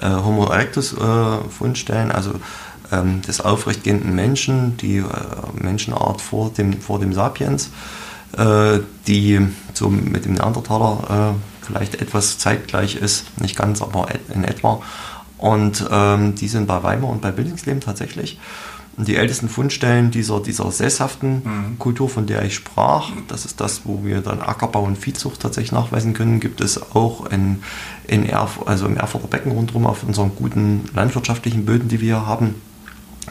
[0.00, 2.34] äh, Homo erectus äh, also
[2.92, 5.04] ähm, des aufrechtgehenden Menschen, die äh,
[5.54, 7.70] Menschenart vor dem, vor dem Sapiens,
[8.36, 9.40] äh, die
[9.72, 14.82] so mit dem Neandertaler äh, vielleicht etwas zeitgleich ist, nicht ganz, aber in etwa.
[15.44, 18.38] Und ähm, die sind bei Weimar und bei Bildungsleben tatsächlich.
[18.96, 21.78] Und die ältesten Fundstellen dieser, dieser sesshaften mhm.
[21.78, 25.72] Kultur, von der ich sprach, das ist das, wo wir dann Ackerbau und Viehzucht tatsächlich
[25.72, 27.62] nachweisen können, gibt es auch in,
[28.06, 32.54] in Erf also im Erfurter Becken rundherum auf unseren guten landwirtschaftlichen Böden, die wir haben,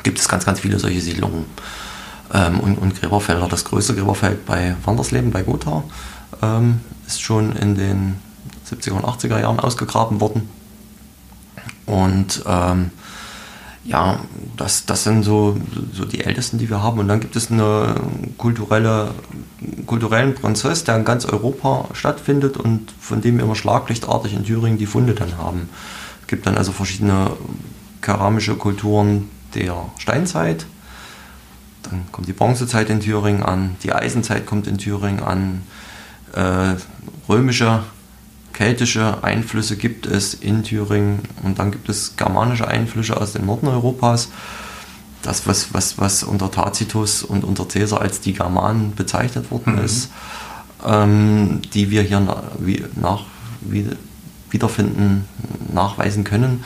[0.04, 1.46] gibt es ganz, ganz viele solche Siedlungen
[2.32, 3.48] ähm, und, und Gräberfelder.
[3.48, 5.84] Das größte Gräberfeld bei Wandersleben, bei Gotha,
[6.44, 8.20] ähm, ist schon in den
[8.70, 10.48] 70er und 80er Jahren ausgegraben worden.
[11.86, 12.92] Und ähm,
[13.86, 14.20] ja,
[14.56, 15.58] das, das sind so,
[15.92, 17.00] so die ältesten, die wir haben.
[17.00, 19.12] Und dann gibt es einen kulturelle,
[19.86, 24.78] kulturellen Prozess, der in ganz Europa stattfindet und von dem wir immer schlaglichtartig in Thüringen
[24.78, 25.70] die Funde dann haben.
[26.22, 27.32] Es gibt dann also verschiedene
[28.02, 30.66] keramische Kulturen der Steinzeit.
[31.84, 35.64] Dann kommt die Bronzezeit in Thüringen an, die Eisenzeit kommt in Thüringen an,
[36.34, 36.76] äh,
[37.28, 37.84] römische
[38.54, 43.68] keltische Einflüsse gibt es in Thüringen und dann gibt es germanische Einflüsse aus dem Norden
[43.68, 44.30] Europas.
[45.22, 49.86] Das, was, was, was unter Tacitus und unter Caesar als die Germanen bezeichnet worden mhm.
[49.86, 50.10] ist,
[50.86, 53.24] ähm, die wir hier nach, wie, nach,
[53.62, 53.88] wie,
[54.50, 55.26] wiederfinden,
[55.74, 56.64] nachweisen können.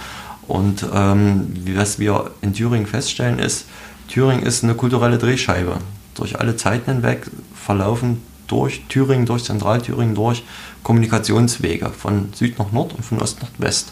[0.48, 3.66] Und ähm, was wir in Thüringen feststellen ist,
[4.08, 5.78] Thüringen ist eine kulturelle Drehscheibe.
[6.16, 10.44] Durch alle Zeiten hinweg verlaufen durch Thüringen, durch Zentralthüringen durch
[10.84, 13.92] Kommunikationswege von Süd nach Nord und von Ost nach West.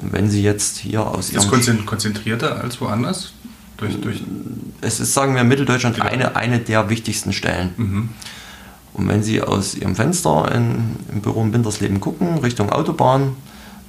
[0.00, 1.86] Wenn Sie jetzt hier aus Ist Ihrem...
[1.86, 3.32] konzentrierter als woanders?
[3.76, 4.22] Durch, durch
[4.80, 7.70] es ist, sagen wir, in Mitteldeutschland eine, eine der wichtigsten Stellen.
[7.76, 8.08] Mhm.
[8.94, 13.36] Und wenn Sie aus Ihrem Fenster in, im Büro in Wintersleben gucken, Richtung Autobahn,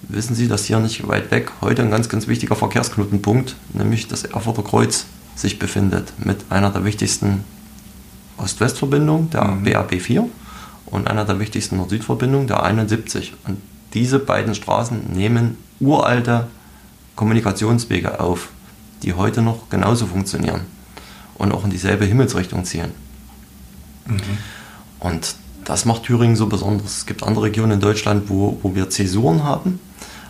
[0.01, 4.23] wissen Sie, dass hier nicht weit weg heute ein ganz, ganz wichtiger Verkehrsknotenpunkt, nämlich das
[4.23, 7.43] Erfurter Kreuz, sich befindet mit einer der wichtigsten
[8.43, 9.63] Ost-West-Verbindungen, der mhm.
[9.63, 10.27] BAB 4
[10.85, 13.33] und einer der wichtigsten Nord-Süd-Verbindungen, der 71.
[13.47, 13.57] Und
[13.93, 16.47] diese beiden Straßen nehmen uralte
[17.15, 18.49] Kommunikationswege auf,
[19.03, 20.61] die heute noch genauso funktionieren
[21.35, 22.91] und auch in dieselbe Himmelsrichtung ziehen.
[24.05, 24.19] Mhm.
[24.99, 26.97] Und das macht Thüringen so besonders.
[26.97, 29.79] Es gibt andere Regionen in Deutschland, wo, wo wir Zäsuren haben,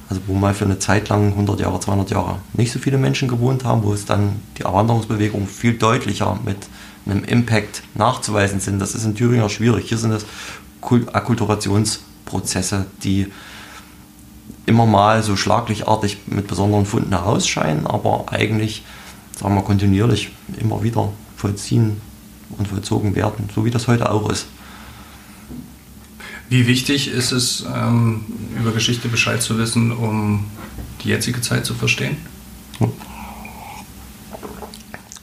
[0.10, 3.28] also wo mal für eine Zeit lang 100 Jahre, 200 Jahre nicht so viele Menschen
[3.28, 6.58] gewohnt haben, wo es dann die Erwanderungsbewegung viel deutlicher mit
[7.06, 8.80] einem Impact nachzuweisen sind.
[8.80, 9.90] Das ist in Thüringen auch schwierig.
[9.90, 10.26] Hier sind das
[10.82, 13.32] Akkulturationsprozesse, die
[14.66, 18.84] immer mal so schlaglichartig mit besonderen Funden herausscheinen, aber eigentlich,
[19.38, 22.02] sagen wir, kontinuierlich immer wieder vollziehen
[22.58, 24.48] und vollzogen werden, so wie das heute auch ist.
[26.50, 28.26] Wie wichtig ist es, ähm,
[28.60, 30.46] über Geschichte Bescheid zu wissen, um
[31.04, 32.18] die jetzige Zeit zu verstehen?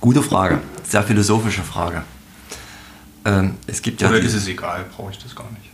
[0.00, 2.02] Gute Frage sehr philosophische Frage.
[3.24, 5.70] Ähm, es gibt Oder ja ist es egal, brauche ich das gar nicht?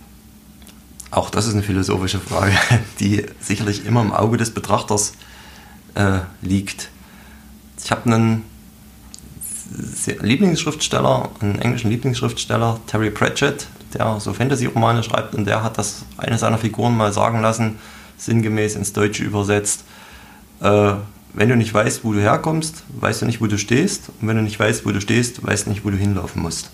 [1.11, 2.53] Auch das ist eine philosophische Frage,
[3.01, 5.15] die sicherlich immer im Auge des Betrachters
[5.95, 6.91] äh, liegt.
[7.83, 8.45] Ich habe einen
[10.21, 16.39] Lieblingsschriftsteller, einen englischen Lieblingsschriftsteller, Terry Pratchett, der so Fantasy-Romane schreibt und der hat das eine
[16.39, 17.79] seiner Figuren mal sagen lassen,
[18.17, 19.85] sinngemäß ins Deutsche übersetzt.
[20.61, 20.95] Äh,
[21.37, 24.09] wenn du nicht weißt, wo du herkommst, weißt du nicht, wo du stehst.
[24.21, 26.71] Und wenn du nicht weißt, wo du stehst, weißt du nicht, wo du hinlaufen musst.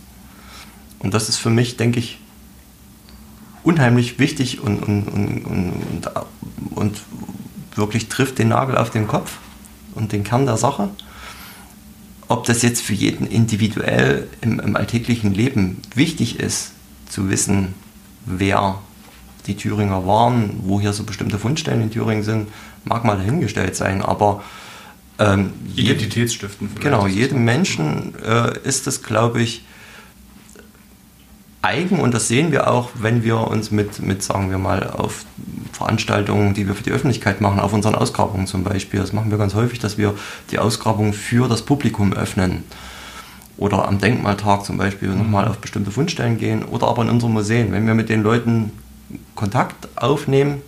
[1.01, 2.21] Und das ist für mich, denke ich,
[3.65, 6.11] unheimlich wichtig und, und, und, und,
[6.77, 7.03] und
[7.75, 9.39] wirklich trifft den Nagel auf den Kopf
[9.97, 10.91] und den Kern der Sache.
[12.29, 16.71] Ob das jetzt für jeden individuell im, im alltäglichen Leben wichtig ist,
[17.09, 17.75] zu wissen,
[18.27, 18.79] wer
[19.47, 22.49] die Thüringer waren, wo hier so bestimmte Fundstellen in Thüringen sind,
[22.85, 24.43] mag mal dahingestellt sein, aber
[25.19, 26.71] ähm, Identitätsstiften.
[26.81, 29.65] Genau, jedem Menschen äh, ist es, glaube ich,
[31.63, 35.25] eigen und das sehen wir auch, wenn wir uns mit, mit, sagen wir mal, auf
[35.73, 39.01] Veranstaltungen, die wir für die Öffentlichkeit machen, auf unseren Ausgrabungen zum Beispiel.
[39.01, 40.15] Das machen wir ganz häufig, dass wir
[40.51, 42.65] die Ausgrabung für das Publikum öffnen.
[43.59, 45.19] Oder am Denkmaltag zum Beispiel mhm.
[45.19, 47.71] nochmal auf bestimmte Fundstellen gehen oder aber in unseren Museen.
[47.71, 48.73] Wenn wir mit den Leuten
[49.35, 50.63] Kontakt aufnehmen,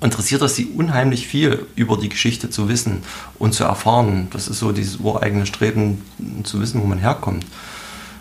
[0.00, 3.02] interessiert das sie unheimlich viel über die Geschichte zu wissen
[3.38, 4.28] und zu erfahren.
[4.32, 6.02] Das ist so dieses ureigene Streben
[6.44, 7.46] zu wissen, wo man herkommt.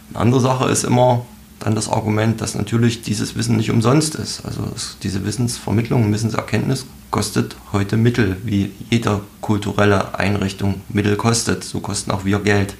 [0.09, 1.25] Eine andere Sache ist immer
[1.59, 4.45] dann das Argument, dass natürlich dieses Wissen nicht umsonst ist.
[4.45, 4.63] Also
[5.01, 11.63] diese Wissensvermittlung Wissenserkenntnis kostet heute Mittel, wie jede kulturelle Einrichtung Mittel kostet.
[11.63, 12.75] So kosten auch wir Geld.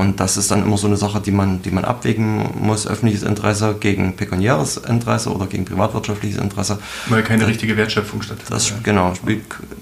[0.00, 3.22] Und das ist dann immer so eine Sache, die man, die man abwägen muss, öffentliches
[3.22, 6.78] Interesse gegen pekuniäres Interesse oder gegen privatwirtschaftliches Interesse.
[7.10, 8.50] Weil keine das, richtige Wertschöpfung stattfindet.
[8.50, 9.12] Das, genau,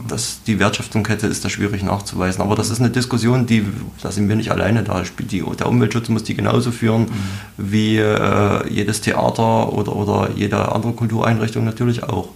[0.08, 2.42] das, die Wertschöpfungskette ist da schwierig nachzuweisen.
[2.42, 3.64] Aber das ist eine Diskussion, die,
[4.02, 5.04] da sind wir nicht alleine da.
[5.20, 7.08] Die, der Umweltschutz muss die genauso führen mhm.
[7.56, 12.30] wie äh, jedes Theater oder, oder jede andere Kultureinrichtung natürlich auch.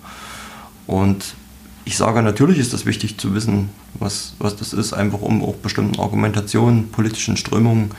[0.86, 1.34] Und
[1.84, 5.56] ich sage, natürlich ist das wichtig zu wissen, was, was das ist, einfach um auch
[5.56, 7.90] bestimmten Argumentationen, politischen Strömungen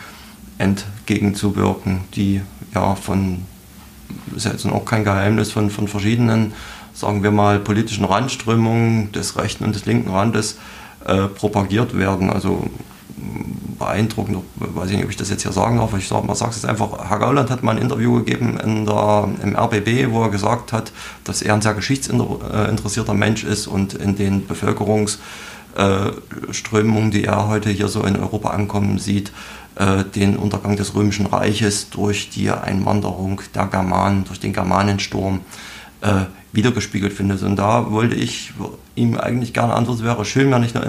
[0.58, 2.41] entgegenzuwirken, die
[2.74, 3.43] ja von,
[4.36, 6.54] ist ja jetzt auch kein Geheimnis, von, von verschiedenen,
[6.93, 10.58] sagen wir mal, politischen Randströmungen des rechten und des linken Randes
[11.06, 12.30] äh, propagiert werden.
[12.30, 12.69] Also
[13.78, 16.65] beeindruckend, weiß ich nicht, ob ich das jetzt hier sagen darf, ich sage sage es
[16.65, 20.73] einfach, Herr Gauland hat mal ein Interview gegeben in der, im RBB, wo er gesagt
[20.73, 20.91] hat,
[21.23, 27.88] dass er ein sehr geschichtsinteressierter Mensch ist und in den Bevölkerungsströmungen, die er heute hier
[27.88, 29.32] so in Europa ankommen sieht,
[29.76, 35.41] äh, den Untergang des Römischen Reiches durch die Einwanderung der Germanen, durch den Germanensturm
[36.02, 37.41] äh, wiedergespiegelt findet.
[37.41, 38.54] Und da wollte ich
[38.95, 40.84] ihm eigentlich gerne antworten, wäre schön, wenn ich nur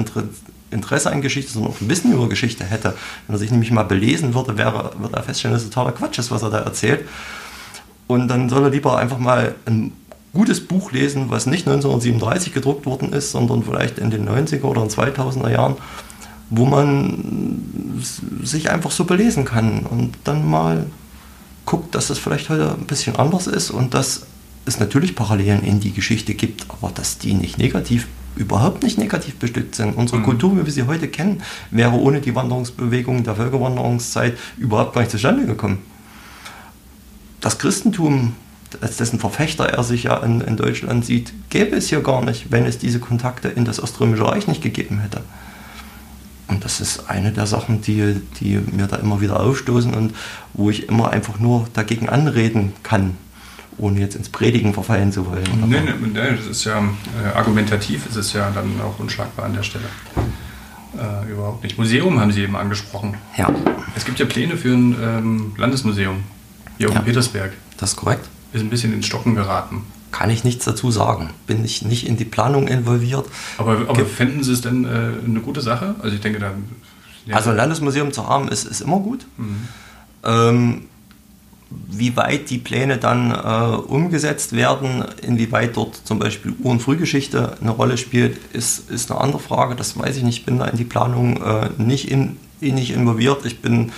[0.75, 2.95] Interesse an Geschichte, sondern auch ein Wissen über Geschichte hätte.
[3.27, 6.19] Wenn er sich nämlich mal belesen würde, wäre, würde er feststellen, dass es totaler Quatsch
[6.19, 7.09] ist, was er da erzählt.
[8.07, 9.93] Und dann soll er lieber einfach mal ein
[10.35, 14.83] gutes Buch lesen, was nicht 1937 gedruckt worden ist, sondern vielleicht in den 90er oder
[14.83, 15.77] 2000er Jahren,
[16.51, 18.03] wo man
[18.43, 20.87] sich einfach so belesen kann und dann mal
[21.65, 24.27] guckt, dass das vielleicht heute ein bisschen anders ist und dass
[24.67, 29.37] es natürlich Parallelen in die Geschichte gibt, aber dass die nicht negativ überhaupt nicht negativ
[29.37, 29.97] bestückt sind.
[29.97, 30.25] Unsere mhm.
[30.25, 35.11] Kultur, wie wir sie heute kennen, wäre ohne die Wanderungsbewegung der Völkerwanderungszeit überhaupt gar nicht
[35.11, 35.79] zustande gekommen.
[37.41, 38.35] Das Christentum,
[38.81, 42.51] als dessen Verfechter er sich ja in, in Deutschland sieht, gäbe es hier gar nicht,
[42.51, 45.21] wenn es diese Kontakte in das Oströmische Reich nicht gegeben hätte.
[46.49, 50.15] Und das ist eine der Sachen, die, die mir da immer wieder aufstoßen und
[50.53, 53.17] wo ich immer einfach nur dagegen anreden kann
[53.79, 55.45] ohne jetzt ins Predigen verfallen zu wollen.
[55.67, 59.55] Nee, nee, nee, das ist ja äh, argumentativ, ist es ja dann auch unschlagbar an
[59.55, 59.85] der Stelle.
[60.97, 61.77] Äh, überhaupt nicht.
[61.79, 63.15] Museum haben Sie eben angesprochen.
[63.37, 63.53] Ja.
[63.97, 66.23] Es gibt ja Pläne für ein ähm, Landesmuseum
[66.79, 66.99] hier ja.
[66.99, 67.53] in Petersberg.
[67.79, 68.29] Das ist korrekt.
[68.53, 69.83] Ist ein bisschen ins Stocken geraten.
[70.13, 71.31] Kann ich nichts dazu sagen.
[71.49, 73.27] Bin ich nicht in die Planung involviert.
[73.59, 74.89] Aber, aber fänden Sie es denn äh,
[75.27, 75.97] eine gute Sache?
[76.01, 76.53] Also ich denke da.
[77.27, 77.37] Ja.
[77.37, 79.27] Also ein Landesmuseum zu haben ist, ist immer gut.
[79.37, 79.69] Mhm.
[80.23, 80.83] Ähm,
[81.89, 87.57] wie weit die Pläne dann äh, umgesetzt werden, inwieweit dort zum Beispiel Ur- und Frühgeschichte
[87.61, 89.77] eine Rolle spielt, ist, ist eine andere Frage.
[89.77, 90.39] Das weiß ich nicht.
[90.41, 93.45] Ich bin da in die Planung äh, nicht, in, nicht involviert.
[93.47, 93.93] Ich bin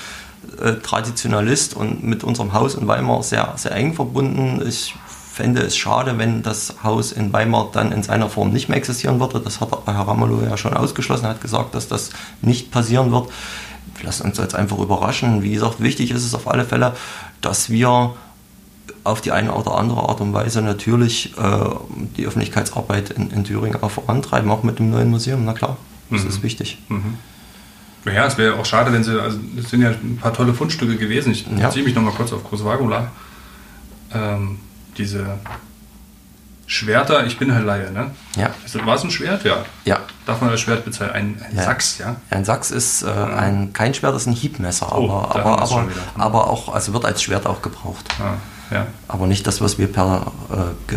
[0.60, 4.62] äh, Traditionalist und mit unserem Haus in Weimar sehr, sehr eng verbunden.
[4.66, 4.94] Ich
[5.32, 9.20] fände es schade, wenn das Haus in Weimar dann in seiner Form nicht mehr existieren
[9.20, 9.40] würde.
[9.40, 12.10] Das hat Herr Ramelow ja schon ausgeschlossen, hat gesagt, dass das
[12.40, 13.28] nicht passieren wird
[13.98, 15.42] wir lassen uns jetzt einfach überraschen.
[15.42, 16.94] Wie gesagt, wichtig ist es auf alle Fälle,
[17.46, 18.14] dass wir
[19.04, 21.58] auf die eine oder andere Art und Weise natürlich äh,
[22.16, 25.44] die Öffentlichkeitsarbeit in, in, Thüringen auch vorantreiben, auch mit dem neuen Museum.
[25.44, 25.76] Na klar,
[26.10, 26.28] das mhm.
[26.28, 26.78] ist wichtig.
[26.88, 27.14] Mhm.
[28.04, 30.96] Ja, es wäre auch schade, wenn sie, also es sind ja ein paar tolle Fundstücke
[30.96, 31.32] gewesen.
[31.32, 31.70] Ich ja.
[31.70, 33.10] ziehe mich nochmal kurz auf Großwagula.
[34.12, 34.58] Ähm,
[34.96, 35.38] diese
[36.66, 38.10] Schwerter, ich bin halt Laie, ne?
[38.36, 38.50] Ja.
[38.84, 39.44] War es ein Schwert?
[39.44, 39.64] Ja.
[39.84, 40.00] Ja.
[40.26, 41.12] Darf man das Schwert bezahlen?
[41.12, 41.62] Ein, ein ja.
[41.62, 42.16] Sachs, ja?
[42.30, 45.88] Ein Sachs ist äh, ein, kein Schwert, das ist ein Hiebmesser, oh, aber, aber, aber,
[46.16, 48.08] aber, auch, also wird als Schwert auch gebraucht.
[48.20, 48.34] Ah,
[48.74, 48.88] ja.
[49.06, 50.96] Aber nicht das, was wir per äh,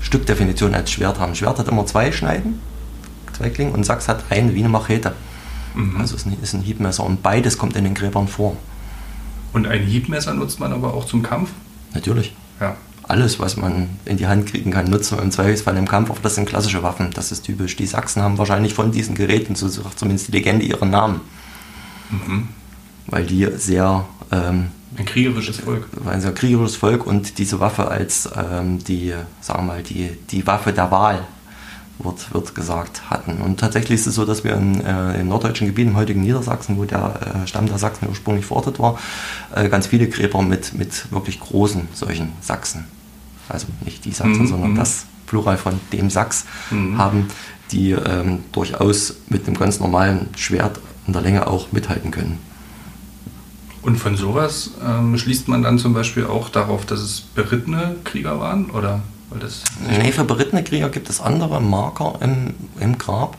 [0.00, 1.34] Stückdefinition als Schwert haben.
[1.34, 2.60] Schwert hat immer zwei Schneiden,
[3.36, 5.12] zwei Klingen, und Sachs hat eine wie eine Machete.
[5.74, 6.00] Mhm.
[6.00, 8.56] Also ist ein, ist ein Hiebmesser und beides kommt in den Gräbern vor.
[9.52, 11.50] Und ein Hiebmesser nutzt man aber auch zum Kampf?
[11.94, 12.32] Natürlich.
[12.60, 12.76] Ja
[13.10, 16.10] alles, was man in die Hand kriegen kann, nutzen wir im Zweifelsfall im Kampf.
[16.10, 17.76] Aber das sind klassische Waffen, das ist typisch.
[17.76, 21.20] Die Sachsen haben wahrscheinlich von diesen Geräten, so sagt zumindest die Legende, ihren Namen.
[22.10, 22.48] Mhm.
[23.06, 24.06] Weil die sehr.
[24.30, 25.86] Ähm, ein kriegerisches Volk.
[26.06, 30.46] Ein sehr kriegerisches Volk und diese Waffe als ähm, die, sagen wir mal, die, die
[30.46, 31.26] Waffe der Wahl
[31.98, 33.40] wird, wird gesagt hatten.
[33.40, 36.76] Und tatsächlich ist es so, dass wir in, äh, im norddeutschen Gebiet, im heutigen Niedersachsen,
[36.76, 38.98] wo der äh, Stamm der Sachsen ursprünglich verortet war,
[39.54, 42.86] äh, ganz viele Gräber mit, mit wirklich großen solchen Sachsen
[43.50, 44.46] also nicht die Sachsen, mhm.
[44.46, 44.76] sondern mhm.
[44.76, 46.98] das Plural von dem Sachs mhm.
[46.98, 47.28] haben,
[47.72, 52.38] die ähm, durchaus mit einem ganz normalen Schwert in der Länge auch mithalten können.
[53.82, 58.38] Und von sowas ähm, schließt man dann zum Beispiel auch darauf, dass es berittene Krieger
[58.38, 58.70] waren?
[58.70, 59.02] Oder?
[59.30, 63.38] Weil das nee, für berittene Krieger gibt es andere Marker im, im Grab.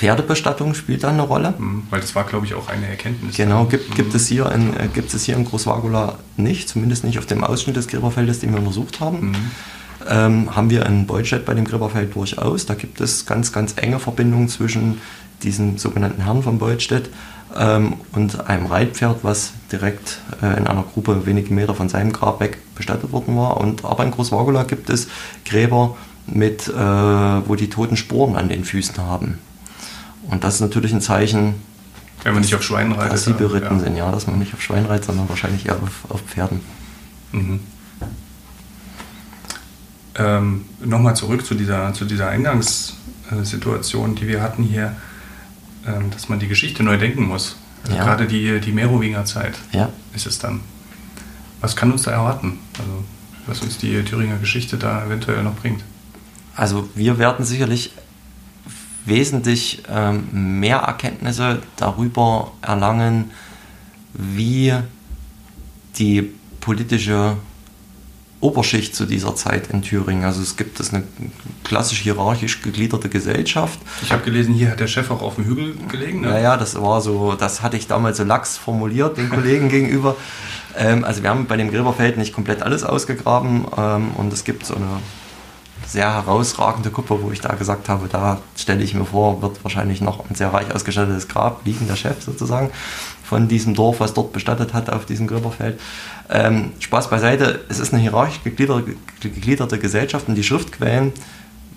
[0.00, 1.52] Pferdebestattung spielt da eine Rolle.
[1.58, 3.36] Mhm, weil das war, glaube ich, auch eine Erkenntnis.
[3.36, 7.18] Genau, gibt, gibt, es hier in, äh, gibt es hier in Großwagula nicht, zumindest nicht
[7.18, 9.32] auf dem Ausschnitt des Gräberfeldes, den wir untersucht haben.
[9.32, 9.36] Mhm.
[10.08, 12.64] Ähm, haben wir in Beutstedt bei dem Gräberfeld durchaus.
[12.64, 15.02] Da gibt es ganz, ganz enge Verbindungen zwischen
[15.42, 17.10] diesem sogenannten Herrn von Beutstedt
[17.54, 22.40] ähm, und einem Reitpferd, was direkt äh, in einer Gruppe wenige Meter von seinem Grab
[22.40, 23.58] weg bestattet worden war.
[23.58, 25.08] Und aber in Großwagula gibt es
[25.44, 29.38] Gräber, mit, äh, wo die toten Sporen an den Füßen haben.
[30.28, 31.54] Und das ist natürlich ein Zeichen,
[32.22, 33.12] wenn man nicht auf Schweinen reitet.
[33.14, 33.84] Dass sie beritten ja.
[33.84, 36.60] sind, ja, dass man nicht auf Schweinen reitet, sondern wahrscheinlich eher auf, auf Pferden.
[37.32, 37.60] Mhm.
[40.16, 44.96] Ähm, Nochmal zurück zu dieser, zu dieser Eingangssituation, die wir hatten hier,
[45.86, 47.56] ähm, dass man die Geschichte neu denken muss.
[47.84, 48.04] Also Ja.
[48.04, 49.88] Gerade die, die Merowinger Zeit Ja.
[50.14, 50.60] ist es dann.
[51.60, 52.58] Was kann uns da erwarten?
[52.78, 53.04] Also,
[53.46, 55.82] was uns die Thüringer Geschichte da eventuell noch bringt.
[56.54, 57.92] Also wir werden sicherlich
[59.06, 63.30] wesentlich ähm, mehr Erkenntnisse darüber erlangen,
[64.12, 64.74] wie
[65.98, 66.30] die
[66.60, 67.36] politische
[68.40, 70.24] Oberschicht zu dieser Zeit in Thüringen.
[70.24, 71.04] Also es gibt es eine
[71.62, 73.78] klassisch hierarchisch gegliederte Gesellschaft.
[74.02, 76.22] Ich habe gelesen, hier hat der Chef auch auf dem Hügel gelegen.
[76.22, 76.28] Ne?
[76.28, 80.16] Naja, das war so, das hatte ich damals so lax formuliert den Kollegen gegenüber.
[80.76, 84.64] Ähm, also wir haben bei dem Gräberfeld nicht komplett alles ausgegraben ähm, und es gibt
[84.64, 85.00] so eine
[85.90, 90.00] sehr herausragende Kuppe, wo ich da gesagt habe, da stelle ich mir vor, wird wahrscheinlich
[90.00, 92.70] noch ein sehr reich ausgestattetes Grab liegen, der Chef sozusagen
[93.24, 95.80] von diesem Dorf, was dort bestattet hat auf diesem Gräberfeld.
[96.28, 101.12] Ähm, Spaß beiseite, es ist eine hierarchisch gegliederte, gegliederte Gesellschaft und die Schriftquellen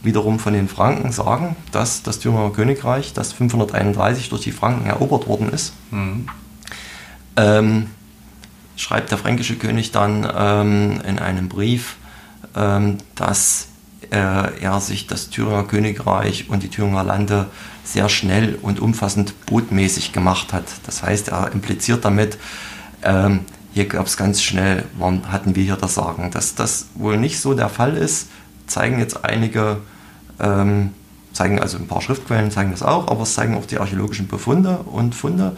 [0.04, 5.28] wiederum von den Franken sagen, dass das Thüringer Königreich, das 531 durch die Franken erobert
[5.28, 6.28] worden ist, Mhm.
[7.36, 7.88] ähm,
[8.76, 11.96] schreibt der fränkische König dann ähm, in einem Brief,
[12.56, 13.68] ähm, dass
[14.12, 17.48] er sich das Thüringer Königreich und die Thüringer Lande
[17.84, 20.66] sehr schnell und umfassend botmäßig gemacht hat.
[20.86, 22.38] Das heißt, er impliziert damit,
[23.04, 23.42] ähm,
[23.74, 26.32] hier gab es ganz schnell, waren, hatten wir hier das Sagen.
[26.32, 28.30] Dass das wohl nicht so der Fall ist,
[28.68, 29.78] zeigen jetzt einige,
[30.40, 30.92] ähm,
[31.34, 34.78] zeigen also ein paar Schriftquellen, zeigen das auch, aber es zeigen auch die archäologischen Befunde
[34.86, 35.56] und Funde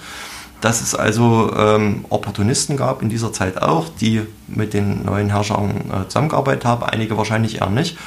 [0.62, 5.92] dass es also ähm, Opportunisten gab in dieser Zeit auch, die mit den neuen Herrschern
[5.92, 7.98] äh, zusammengearbeitet haben, einige wahrscheinlich eher nicht.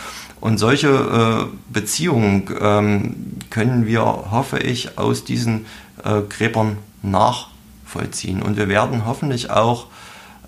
[0.40, 3.16] Und solche äh, Beziehungen ähm,
[3.50, 5.66] können wir, hoffe ich, aus diesen
[6.04, 8.42] äh, Gräbern nachvollziehen.
[8.42, 9.86] Und wir werden hoffentlich auch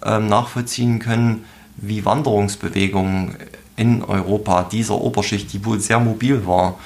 [0.04, 1.44] ähm, nachvollziehen können,
[1.76, 3.36] wie Wanderungsbewegungen
[3.76, 6.78] in Europa dieser Oberschicht, die wohl sehr mobil war,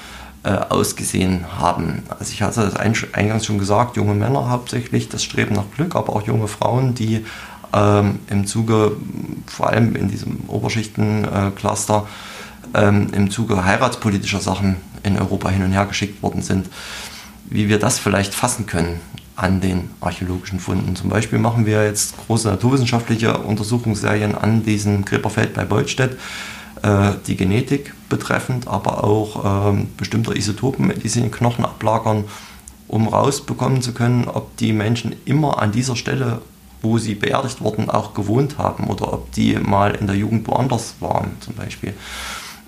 [0.43, 2.03] äh, ausgesehen haben.
[2.07, 5.95] Also ich hatte das ein- eingangs schon gesagt, junge Männer hauptsächlich, das Streben nach Glück,
[5.95, 7.25] aber auch junge Frauen, die
[7.73, 8.93] ähm, im Zuge,
[9.47, 12.07] vor allem in diesem Oberschichten-Cluster,
[12.73, 16.67] ähm, im Zuge heiratspolitischer Sachen in Europa hin und her geschickt worden sind,
[17.49, 18.99] wie wir das vielleicht fassen können
[19.35, 20.95] an den archäologischen Funden.
[20.95, 26.17] Zum Beispiel machen wir jetzt große naturwissenschaftliche Untersuchungsserien an diesem Gräberfeld bei Beutstedt,
[26.81, 32.25] äh, die Genetik betreffend, aber auch ähm, bestimmter Isotopen, die sich in Knochen ablagern,
[32.87, 36.41] um rausbekommen zu können, ob die Menschen immer an dieser Stelle,
[36.81, 40.95] wo sie beerdigt wurden, auch gewohnt haben oder ob die mal in der Jugend woanders
[40.99, 41.93] waren zum Beispiel.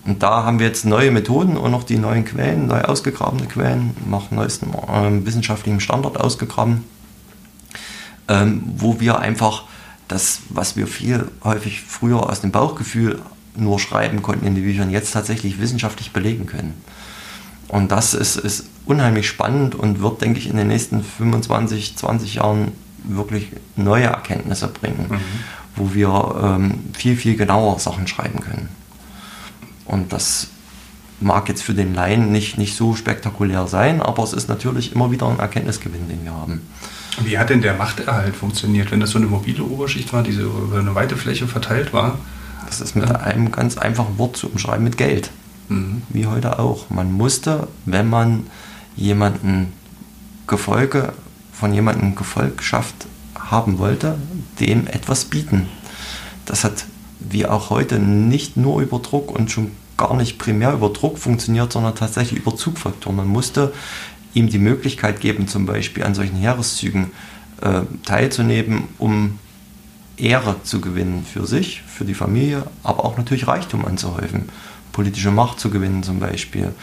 [0.08, 3.93] Und da haben wir jetzt neue Methoden und noch die neuen Quellen, neu ausgegrabene Quellen,
[4.10, 6.86] nach neuestem ähm, wissenschaftlichem Standard ausgegraben,
[8.30, 9.64] ähm, wo wir einfach
[10.08, 13.20] das, was wir viel häufig früher aus dem Bauchgefühl
[13.58, 16.74] nur schreiben konnten in den Büchern, jetzt tatsächlich wissenschaftlich belegen können.
[17.68, 22.36] Und das ist, ist unheimlich spannend und wird, denke ich, in den nächsten 25, 20
[22.36, 22.72] Jahren
[23.03, 25.20] wirklich neue Erkenntnisse bringen, Mhm.
[25.76, 28.70] wo wir ähm, viel, viel genauer Sachen schreiben können.
[29.88, 30.47] Und das
[31.19, 35.11] mag jetzt für den Laien nicht, nicht so spektakulär sein, aber es ist natürlich immer
[35.11, 36.61] wieder ein Erkenntnisgewinn, den wir haben.
[37.23, 40.43] Wie hat denn der Machterhalt funktioniert, wenn das so eine mobile Oberschicht war, die so
[40.43, 42.19] über eine weite Fläche verteilt war?
[42.67, 45.31] Das ist mit einem ganz einfachen Wort zu umschreiben, mit Geld.
[45.69, 46.03] Mhm.
[46.09, 46.89] Wie heute auch.
[46.89, 48.47] Man musste, wenn man
[48.95, 49.73] jemanden
[50.45, 51.13] Gefolge,
[51.51, 53.07] von jemandem Gefolgschaft
[53.39, 54.15] haben wollte,
[54.59, 55.67] dem etwas bieten.
[56.45, 56.85] Das hat
[57.20, 61.74] wie auch heute nicht nur über Druck und schon gar nicht primär über Druck funktioniert,
[61.74, 63.18] sondern tatsächlich über Zugfaktoren.
[63.18, 63.74] Man musste
[64.34, 67.11] ihm die Möglichkeit geben, zum Beispiel an solchen Heereszügen
[67.61, 69.39] äh, teilzunehmen, um
[70.18, 74.49] Ehre zu gewinnen für sich, für die Familie, aber auch natürlich Reichtum anzuhäufen,
[74.91, 76.74] politische Macht zu gewinnen zum Beispiel.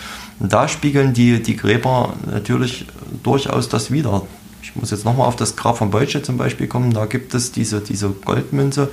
[0.40, 2.86] Und da spiegeln die, die Gräber natürlich
[3.22, 4.22] durchaus das wider.
[4.62, 6.92] Ich muss jetzt nochmal auf das Grab von Beutsche zum Beispiel kommen.
[6.92, 8.90] Da gibt es diese, diese Goldmünze,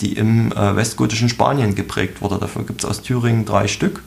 [0.00, 2.38] die im äh, westgotischen Spanien geprägt wurde.
[2.38, 4.02] Dafür gibt es aus Thüringen drei Stück.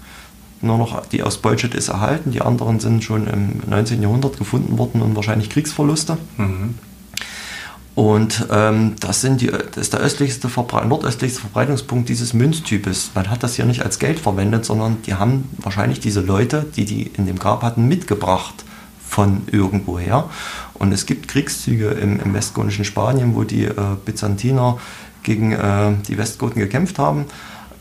[0.62, 2.32] Nur noch die aus Beutschet ist erhalten.
[2.32, 4.02] Die anderen sind schon im 19.
[4.02, 6.18] Jahrhundert gefunden worden und wahrscheinlich Kriegsverluste.
[6.38, 6.76] Mhm.
[7.96, 13.12] Und ähm, das, sind die, das ist der östlichste Verbre nordöstlichste Verbreitungspunkt dieses Münztypes.
[13.14, 16.86] Man hat das hier nicht als Geld verwendet, sondern die haben wahrscheinlich diese Leute, die
[16.86, 18.66] die in dem Grab hatten, mitgebracht
[19.08, 20.30] von irgendwoher.
[20.74, 23.74] Und es gibt Kriegszüge im, im westgonischen Spanien, wo die äh,
[24.04, 24.80] Byzantiner
[25.24, 27.26] gegen äh, die Westgoten gekämpft haben.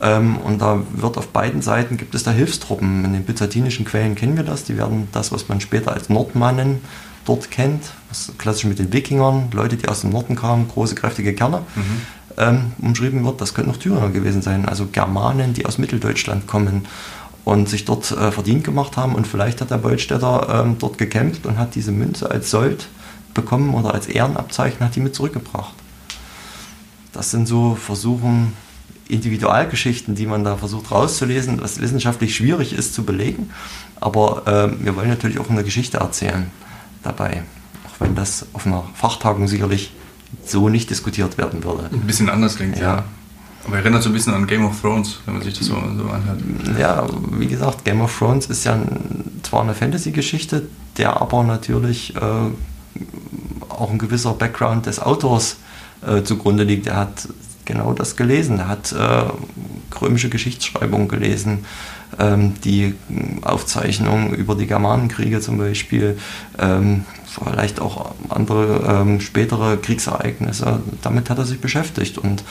[0.01, 3.05] Ähm, und da wird auf beiden Seiten gibt es da Hilfstruppen.
[3.05, 4.63] In den byzantinischen Quellen kennen wir das.
[4.63, 6.81] Die werden das, was man später als Nordmannen
[7.25, 11.33] dort kennt, was klassisch mit den Wikingern, Leute, die aus dem Norden kamen, große, kräftige
[11.33, 11.61] Kerner.
[12.37, 16.85] ähm, umschrieben wird, das könnten noch Thüringer gewesen sein, also Germanen, die aus Mitteldeutschland kommen
[17.45, 21.45] und sich dort äh, verdient gemacht haben und vielleicht hat der Beutstädter ähm, dort gekämpft
[21.45, 22.87] und hat diese Münze als Sold
[23.33, 25.73] bekommen oder als Ehrenabzeichen, hat die mit zurückgebracht.
[27.13, 28.53] Das sind so Versuchen,
[29.07, 33.51] Individualgeschichten, die man da versucht rauszulesen, was wissenschaftlich schwierig ist zu belegen.
[33.99, 36.51] Aber äh, wir wollen natürlich auch eine Geschichte erzählen
[37.03, 37.43] dabei.
[37.85, 39.91] Auch wenn das auf einer Fachtagung sicherlich
[40.45, 41.89] so nicht diskutiert werden würde.
[41.91, 42.83] Ein bisschen anders klingt, ja.
[42.97, 43.03] ja.
[43.65, 46.09] Aber erinnert so ein bisschen an Game of Thrones, wenn man sich das so, so
[46.09, 46.39] anhört.
[46.77, 52.15] Ja, wie gesagt, Game of Thrones ist ja ein, zwar eine Fantasy-Geschichte, der aber natürlich
[52.15, 52.19] äh,
[53.69, 55.57] auch ein gewisser Background des Autors
[56.07, 56.87] äh, zugrunde liegt.
[56.87, 57.27] Er hat
[57.65, 58.59] genau das gelesen.
[58.59, 59.25] Er hat äh,
[60.01, 61.65] römische Geschichtsschreibung gelesen,
[62.19, 62.95] ähm, die
[63.41, 66.17] Aufzeichnungen über die Germanenkriege zum Beispiel,
[66.59, 70.81] ähm, vielleicht auch andere ähm, spätere Kriegsereignisse.
[71.01, 72.43] Damit hat er sich beschäftigt und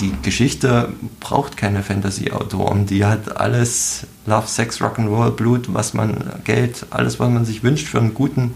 [0.00, 0.88] die Geschichte
[1.20, 2.86] braucht keine Fantasy-Autoren.
[2.86, 7.86] Die hat alles Love, Sex, Rock'n'Roll, Blut, was man Geld, alles, was man sich wünscht
[7.86, 8.54] für einen guten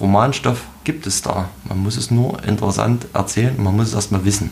[0.00, 1.50] Romanstoff, gibt es da.
[1.64, 4.50] Man muss es nur interessant erzählen man muss es erstmal wissen.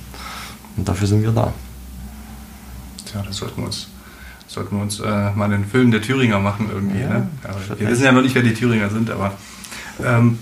[0.76, 1.53] Und dafür sind wir da.
[3.07, 3.87] Tja, das sollten wir uns,
[4.49, 7.01] sollten wir uns äh, mal einen Film der Thüringer machen irgendwie.
[7.01, 7.28] Ja, ne?
[7.78, 9.35] wir wissen ja noch nicht, wer die Thüringer sind, aber
[10.05, 10.41] ähm,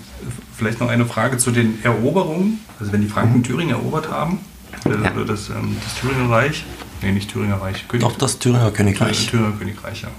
[0.57, 2.59] vielleicht noch eine Frage zu den Eroberungen.
[2.79, 3.43] Also wenn die Franken mhm.
[3.43, 4.39] Thüringen erobert haben,
[4.85, 5.11] ja.
[5.27, 6.65] das, ähm, das Thüringer Reich,
[7.03, 9.27] nee, nicht Thüringer Reich, König, Doch, das Thüringer Königreich.
[9.27, 10.09] Thüringer Königreich, ja.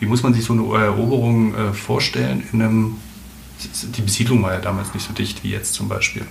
[0.00, 2.96] Wie muss man sich so eine Eroberung äh, vorstellen in einem
[3.96, 6.26] die Besiedlung war ja damals nicht so dicht wie jetzt zum Beispiel.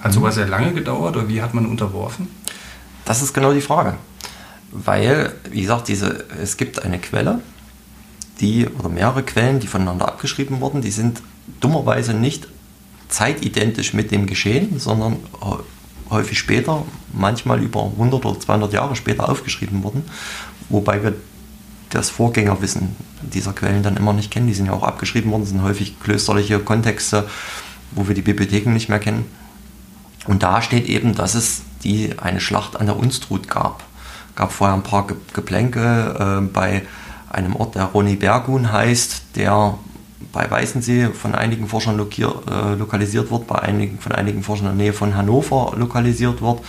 [0.00, 2.28] Hat sowas sehr lange gedauert oder wie hat man unterworfen?
[3.04, 3.96] Das ist genau die Frage.
[4.70, 7.40] Weil, wie gesagt, diese, es gibt eine Quelle,
[8.40, 11.22] die, oder mehrere Quellen, die voneinander abgeschrieben wurden, die sind
[11.60, 12.48] dummerweise nicht
[13.08, 15.16] zeitidentisch mit dem Geschehen, sondern
[16.10, 20.04] häufig später, manchmal über 100 oder 200 Jahre später aufgeschrieben wurden,
[20.68, 21.14] wobei wir
[21.94, 24.46] das Vorgängerwissen dieser Quellen dann immer nicht kennen.
[24.46, 27.28] Die sind ja auch abgeschrieben worden, sind häufig klösterliche Kontexte,
[27.92, 29.24] wo wir die Bibliotheken nicht mehr kennen.
[30.26, 33.84] Und da steht eben, dass es die, eine Schlacht an der Unstrut gab.
[34.34, 36.82] Gab vorher ein paar Geplänke äh, bei
[37.30, 39.74] einem Ort, der Roni Bergun heißt, der
[40.32, 44.84] bei Weißensee von einigen Forschern äh, lokalisiert wird, bei einigen, von einigen Forschern in der
[44.86, 46.60] Nähe von Hannover lokalisiert wird.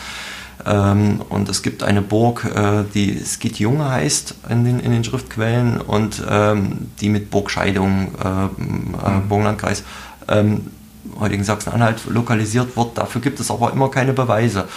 [0.66, 5.04] Ähm, und es gibt eine Burg, äh, die Skid Junge heißt in den, in den
[5.04, 9.28] Schriftquellen und ähm, die mit Burgscheidung, äh, äh, mhm.
[9.28, 9.84] Burgenlandkreis,
[10.30, 10.72] ähm,
[11.20, 12.98] heutigen Sachsen-Anhalt lokalisiert wird.
[12.98, 14.68] Dafür gibt es aber immer keine Beweise.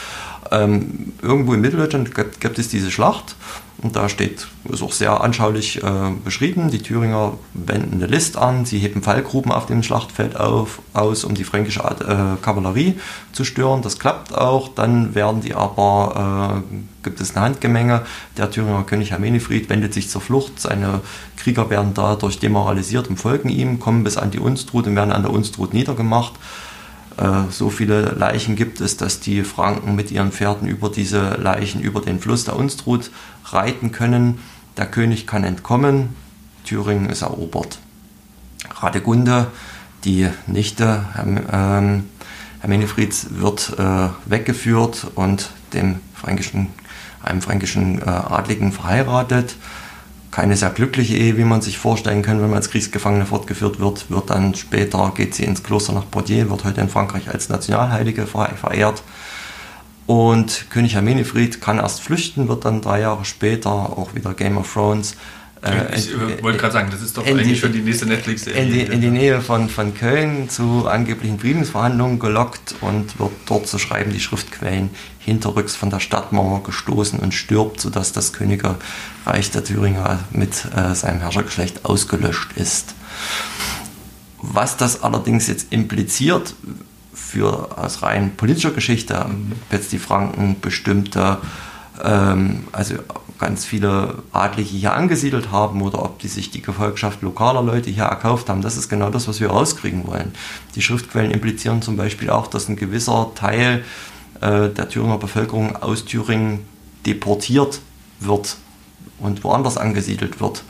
[0.50, 3.36] Ähm, irgendwo in Mitteldeutschland gibt, gibt, es diese Schlacht
[3.82, 5.90] und da steht, ist auch sehr anschaulich äh,
[6.24, 11.24] beschrieben, die Thüringer wenden eine List an, sie heben Fallgruben auf dem Schlachtfeld auf, aus,
[11.24, 12.98] um die fränkische äh, Kavallerie
[13.32, 13.82] zu stören.
[13.82, 14.68] Das klappt auch.
[14.74, 18.06] Dann werden die aber, äh, gibt es eine Handgemenge.
[18.38, 20.58] Der Thüringer König Hermenifried wendet sich zur Flucht.
[20.58, 21.00] Seine
[21.36, 25.22] Krieger werden dadurch demoralisiert und folgen ihm, kommen bis an die Unstrut und werden an
[25.22, 26.32] der Unstrut niedergemacht.
[27.16, 31.80] Äh, so viele Leichen gibt es, dass die Franken mit ihren Pferden über diese Leichen
[31.80, 33.10] über den Fluss der Unstrut
[33.44, 34.38] reiten können.
[34.76, 36.10] Der König kann entkommen,
[36.64, 37.78] Thüringen ist erobert.
[38.80, 39.46] Radegunde,
[40.04, 42.04] die Nichte ähm,
[42.60, 46.68] Hermenefrieds, wird äh, weggeführt und dem fränkischen,
[47.22, 49.56] einem fränkischen äh, Adligen verheiratet
[50.36, 54.10] keine sehr glückliche Ehe, wie man sich vorstellen kann, wenn man als Kriegsgefangene fortgeführt wird.
[54.10, 58.26] Wird dann später, geht sie ins Kloster nach Poitiers, wird heute in Frankreich als Nationalheilige
[58.26, 59.02] verehrt.
[60.04, 64.70] Und König Hermenefried kann erst flüchten, wird dann drei Jahre später auch wieder Game of
[64.70, 65.16] Thrones
[65.94, 68.62] ich äh, wollte gerade sagen, das ist doch eigentlich die, schon die nächste Netflix-Serie.
[68.62, 73.66] In, die, in die Nähe von, von Köln zu angeblichen Friedensverhandlungen gelockt und wird dort,
[73.66, 79.64] so schreiben die Schriftquellen, hinterrücks von der Stadtmauer gestoßen und stirbt, sodass das Königreich der
[79.64, 82.94] Thüringer mit äh, seinem Herrschergeschlecht ausgelöscht ist.
[84.38, 86.54] Was das allerdings jetzt impliziert
[87.12, 89.52] für aus rein politischer Geschichte, mhm.
[89.72, 91.38] jetzt die Franken bestimmte,
[92.04, 92.94] ähm, also
[93.38, 98.04] ganz viele Adlige hier angesiedelt haben oder ob die sich die Gefolgschaft lokaler Leute hier
[98.04, 98.62] erkauft haben.
[98.62, 100.32] Das ist genau das, was wir rauskriegen wollen.
[100.74, 103.84] Die Schriftquellen implizieren zum Beispiel auch, dass ein gewisser Teil
[104.40, 106.60] äh, der Thüringer Bevölkerung aus Thüringen
[107.04, 107.80] deportiert
[108.20, 108.56] wird
[109.18, 110.64] und woanders angesiedelt wird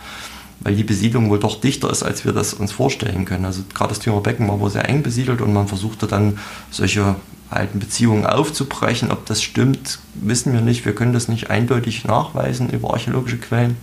[0.61, 3.45] weil die Besiedlung wohl doch dichter ist, als wir das uns vorstellen können.
[3.45, 6.39] Also gerade das Thüringer Becken war wohl sehr eng besiedelt und man versuchte dann
[6.71, 7.17] solche
[7.51, 9.11] alten Beziehungen aufzubrechen.
[9.11, 10.85] Ob das stimmt, wissen wir nicht.
[10.85, 13.77] Wir können das nicht eindeutig nachweisen über archäologische Quellen.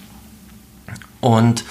[1.22, 1.64] Und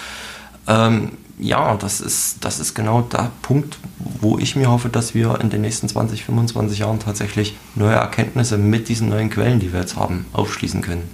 [0.67, 5.41] ähm, ja, das ist, das ist genau der Punkt, wo ich mir hoffe, dass wir
[5.41, 9.81] in den nächsten 20, 25 Jahren tatsächlich neue Erkenntnisse mit diesen neuen Quellen, die wir
[9.81, 11.09] jetzt haben, aufschließen können.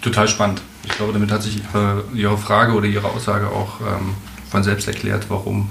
[0.00, 0.62] Total spannend.
[0.84, 4.14] Ich glaube, damit hat sich Ihre, Ihre Frage oder Ihre Aussage auch ähm,
[4.50, 5.68] von selbst erklärt, warum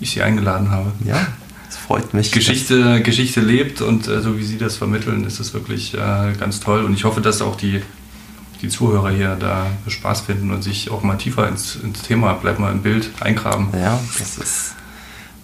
[0.00, 0.92] ich Sie eingeladen habe.
[1.04, 1.26] Ja,
[1.72, 2.32] es freut mich.
[2.32, 6.60] Geschichte, Geschichte lebt und äh, so wie Sie das vermitteln, ist es wirklich äh, ganz
[6.60, 6.84] toll.
[6.84, 7.80] Und ich hoffe, dass auch die,
[8.60, 12.58] die Zuhörer hier da Spaß finden und sich auch mal tiefer ins, ins Thema, bleib
[12.58, 13.68] mal im Bild, eingraben.
[13.72, 14.74] Ja, das ist,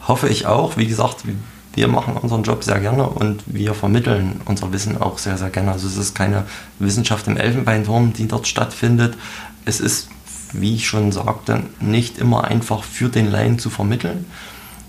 [0.06, 0.76] hoffe ich auch.
[0.76, 1.24] Wie gesagt,
[1.72, 5.72] wir machen unseren Job sehr gerne und wir vermitteln unser Wissen auch sehr, sehr gerne.
[5.72, 6.44] Also es ist keine
[6.78, 9.16] Wissenschaft im Elfenbeinturm, die dort stattfindet.
[9.64, 10.08] Es ist,
[10.52, 14.26] wie ich schon sagte, nicht immer einfach für den Laien zu vermitteln.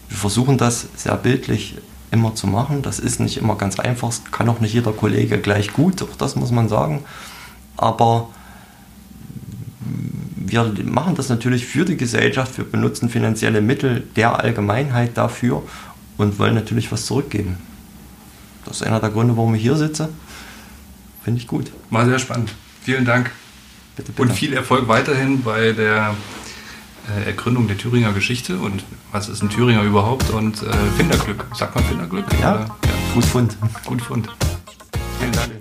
[0.09, 1.77] Wir versuchen das sehr bildlich
[2.11, 2.81] immer zu machen.
[2.81, 4.09] Das ist nicht immer ganz einfach.
[4.09, 7.03] Das kann auch nicht jeder Kollege gleich gut, auch das muss man sagen.
[7.77, 8.29] Aber
[10.35, 15.63] wir machen das natürlich für die Gesellschaft, wir benutzen finanzielle Mittel der Allgemeinheit dafür
[16.17, 17.57] und wollen natürlich was zurückgeben.
[18.65, 20.09] Das ist einer der Gründe, warum ich hier sitze.
[21.23, 21.71] Finde ich gut.
[21.89, 22.53] War sehr spannend.
[22.81, 23.31] Vielen Dank.
[23.95, 24.21] Bitte, bitte.
[24.21, 26.15] Und viel Erfolg weiterhin bei der
[27.09, 31.45] äh, Ergründung der Thüringer Geschichte und was ist ein Thüringer überhaupt und äh, Finderglück.
[31.53, 32.25] Sagt man Finderglück?
[32.41, 32.65] Ja, ja.
[33.13, 33.57] gut Fund.
[33.85, 34.29] Gut Fund.
[35.19, 35.58] Vielen Dank.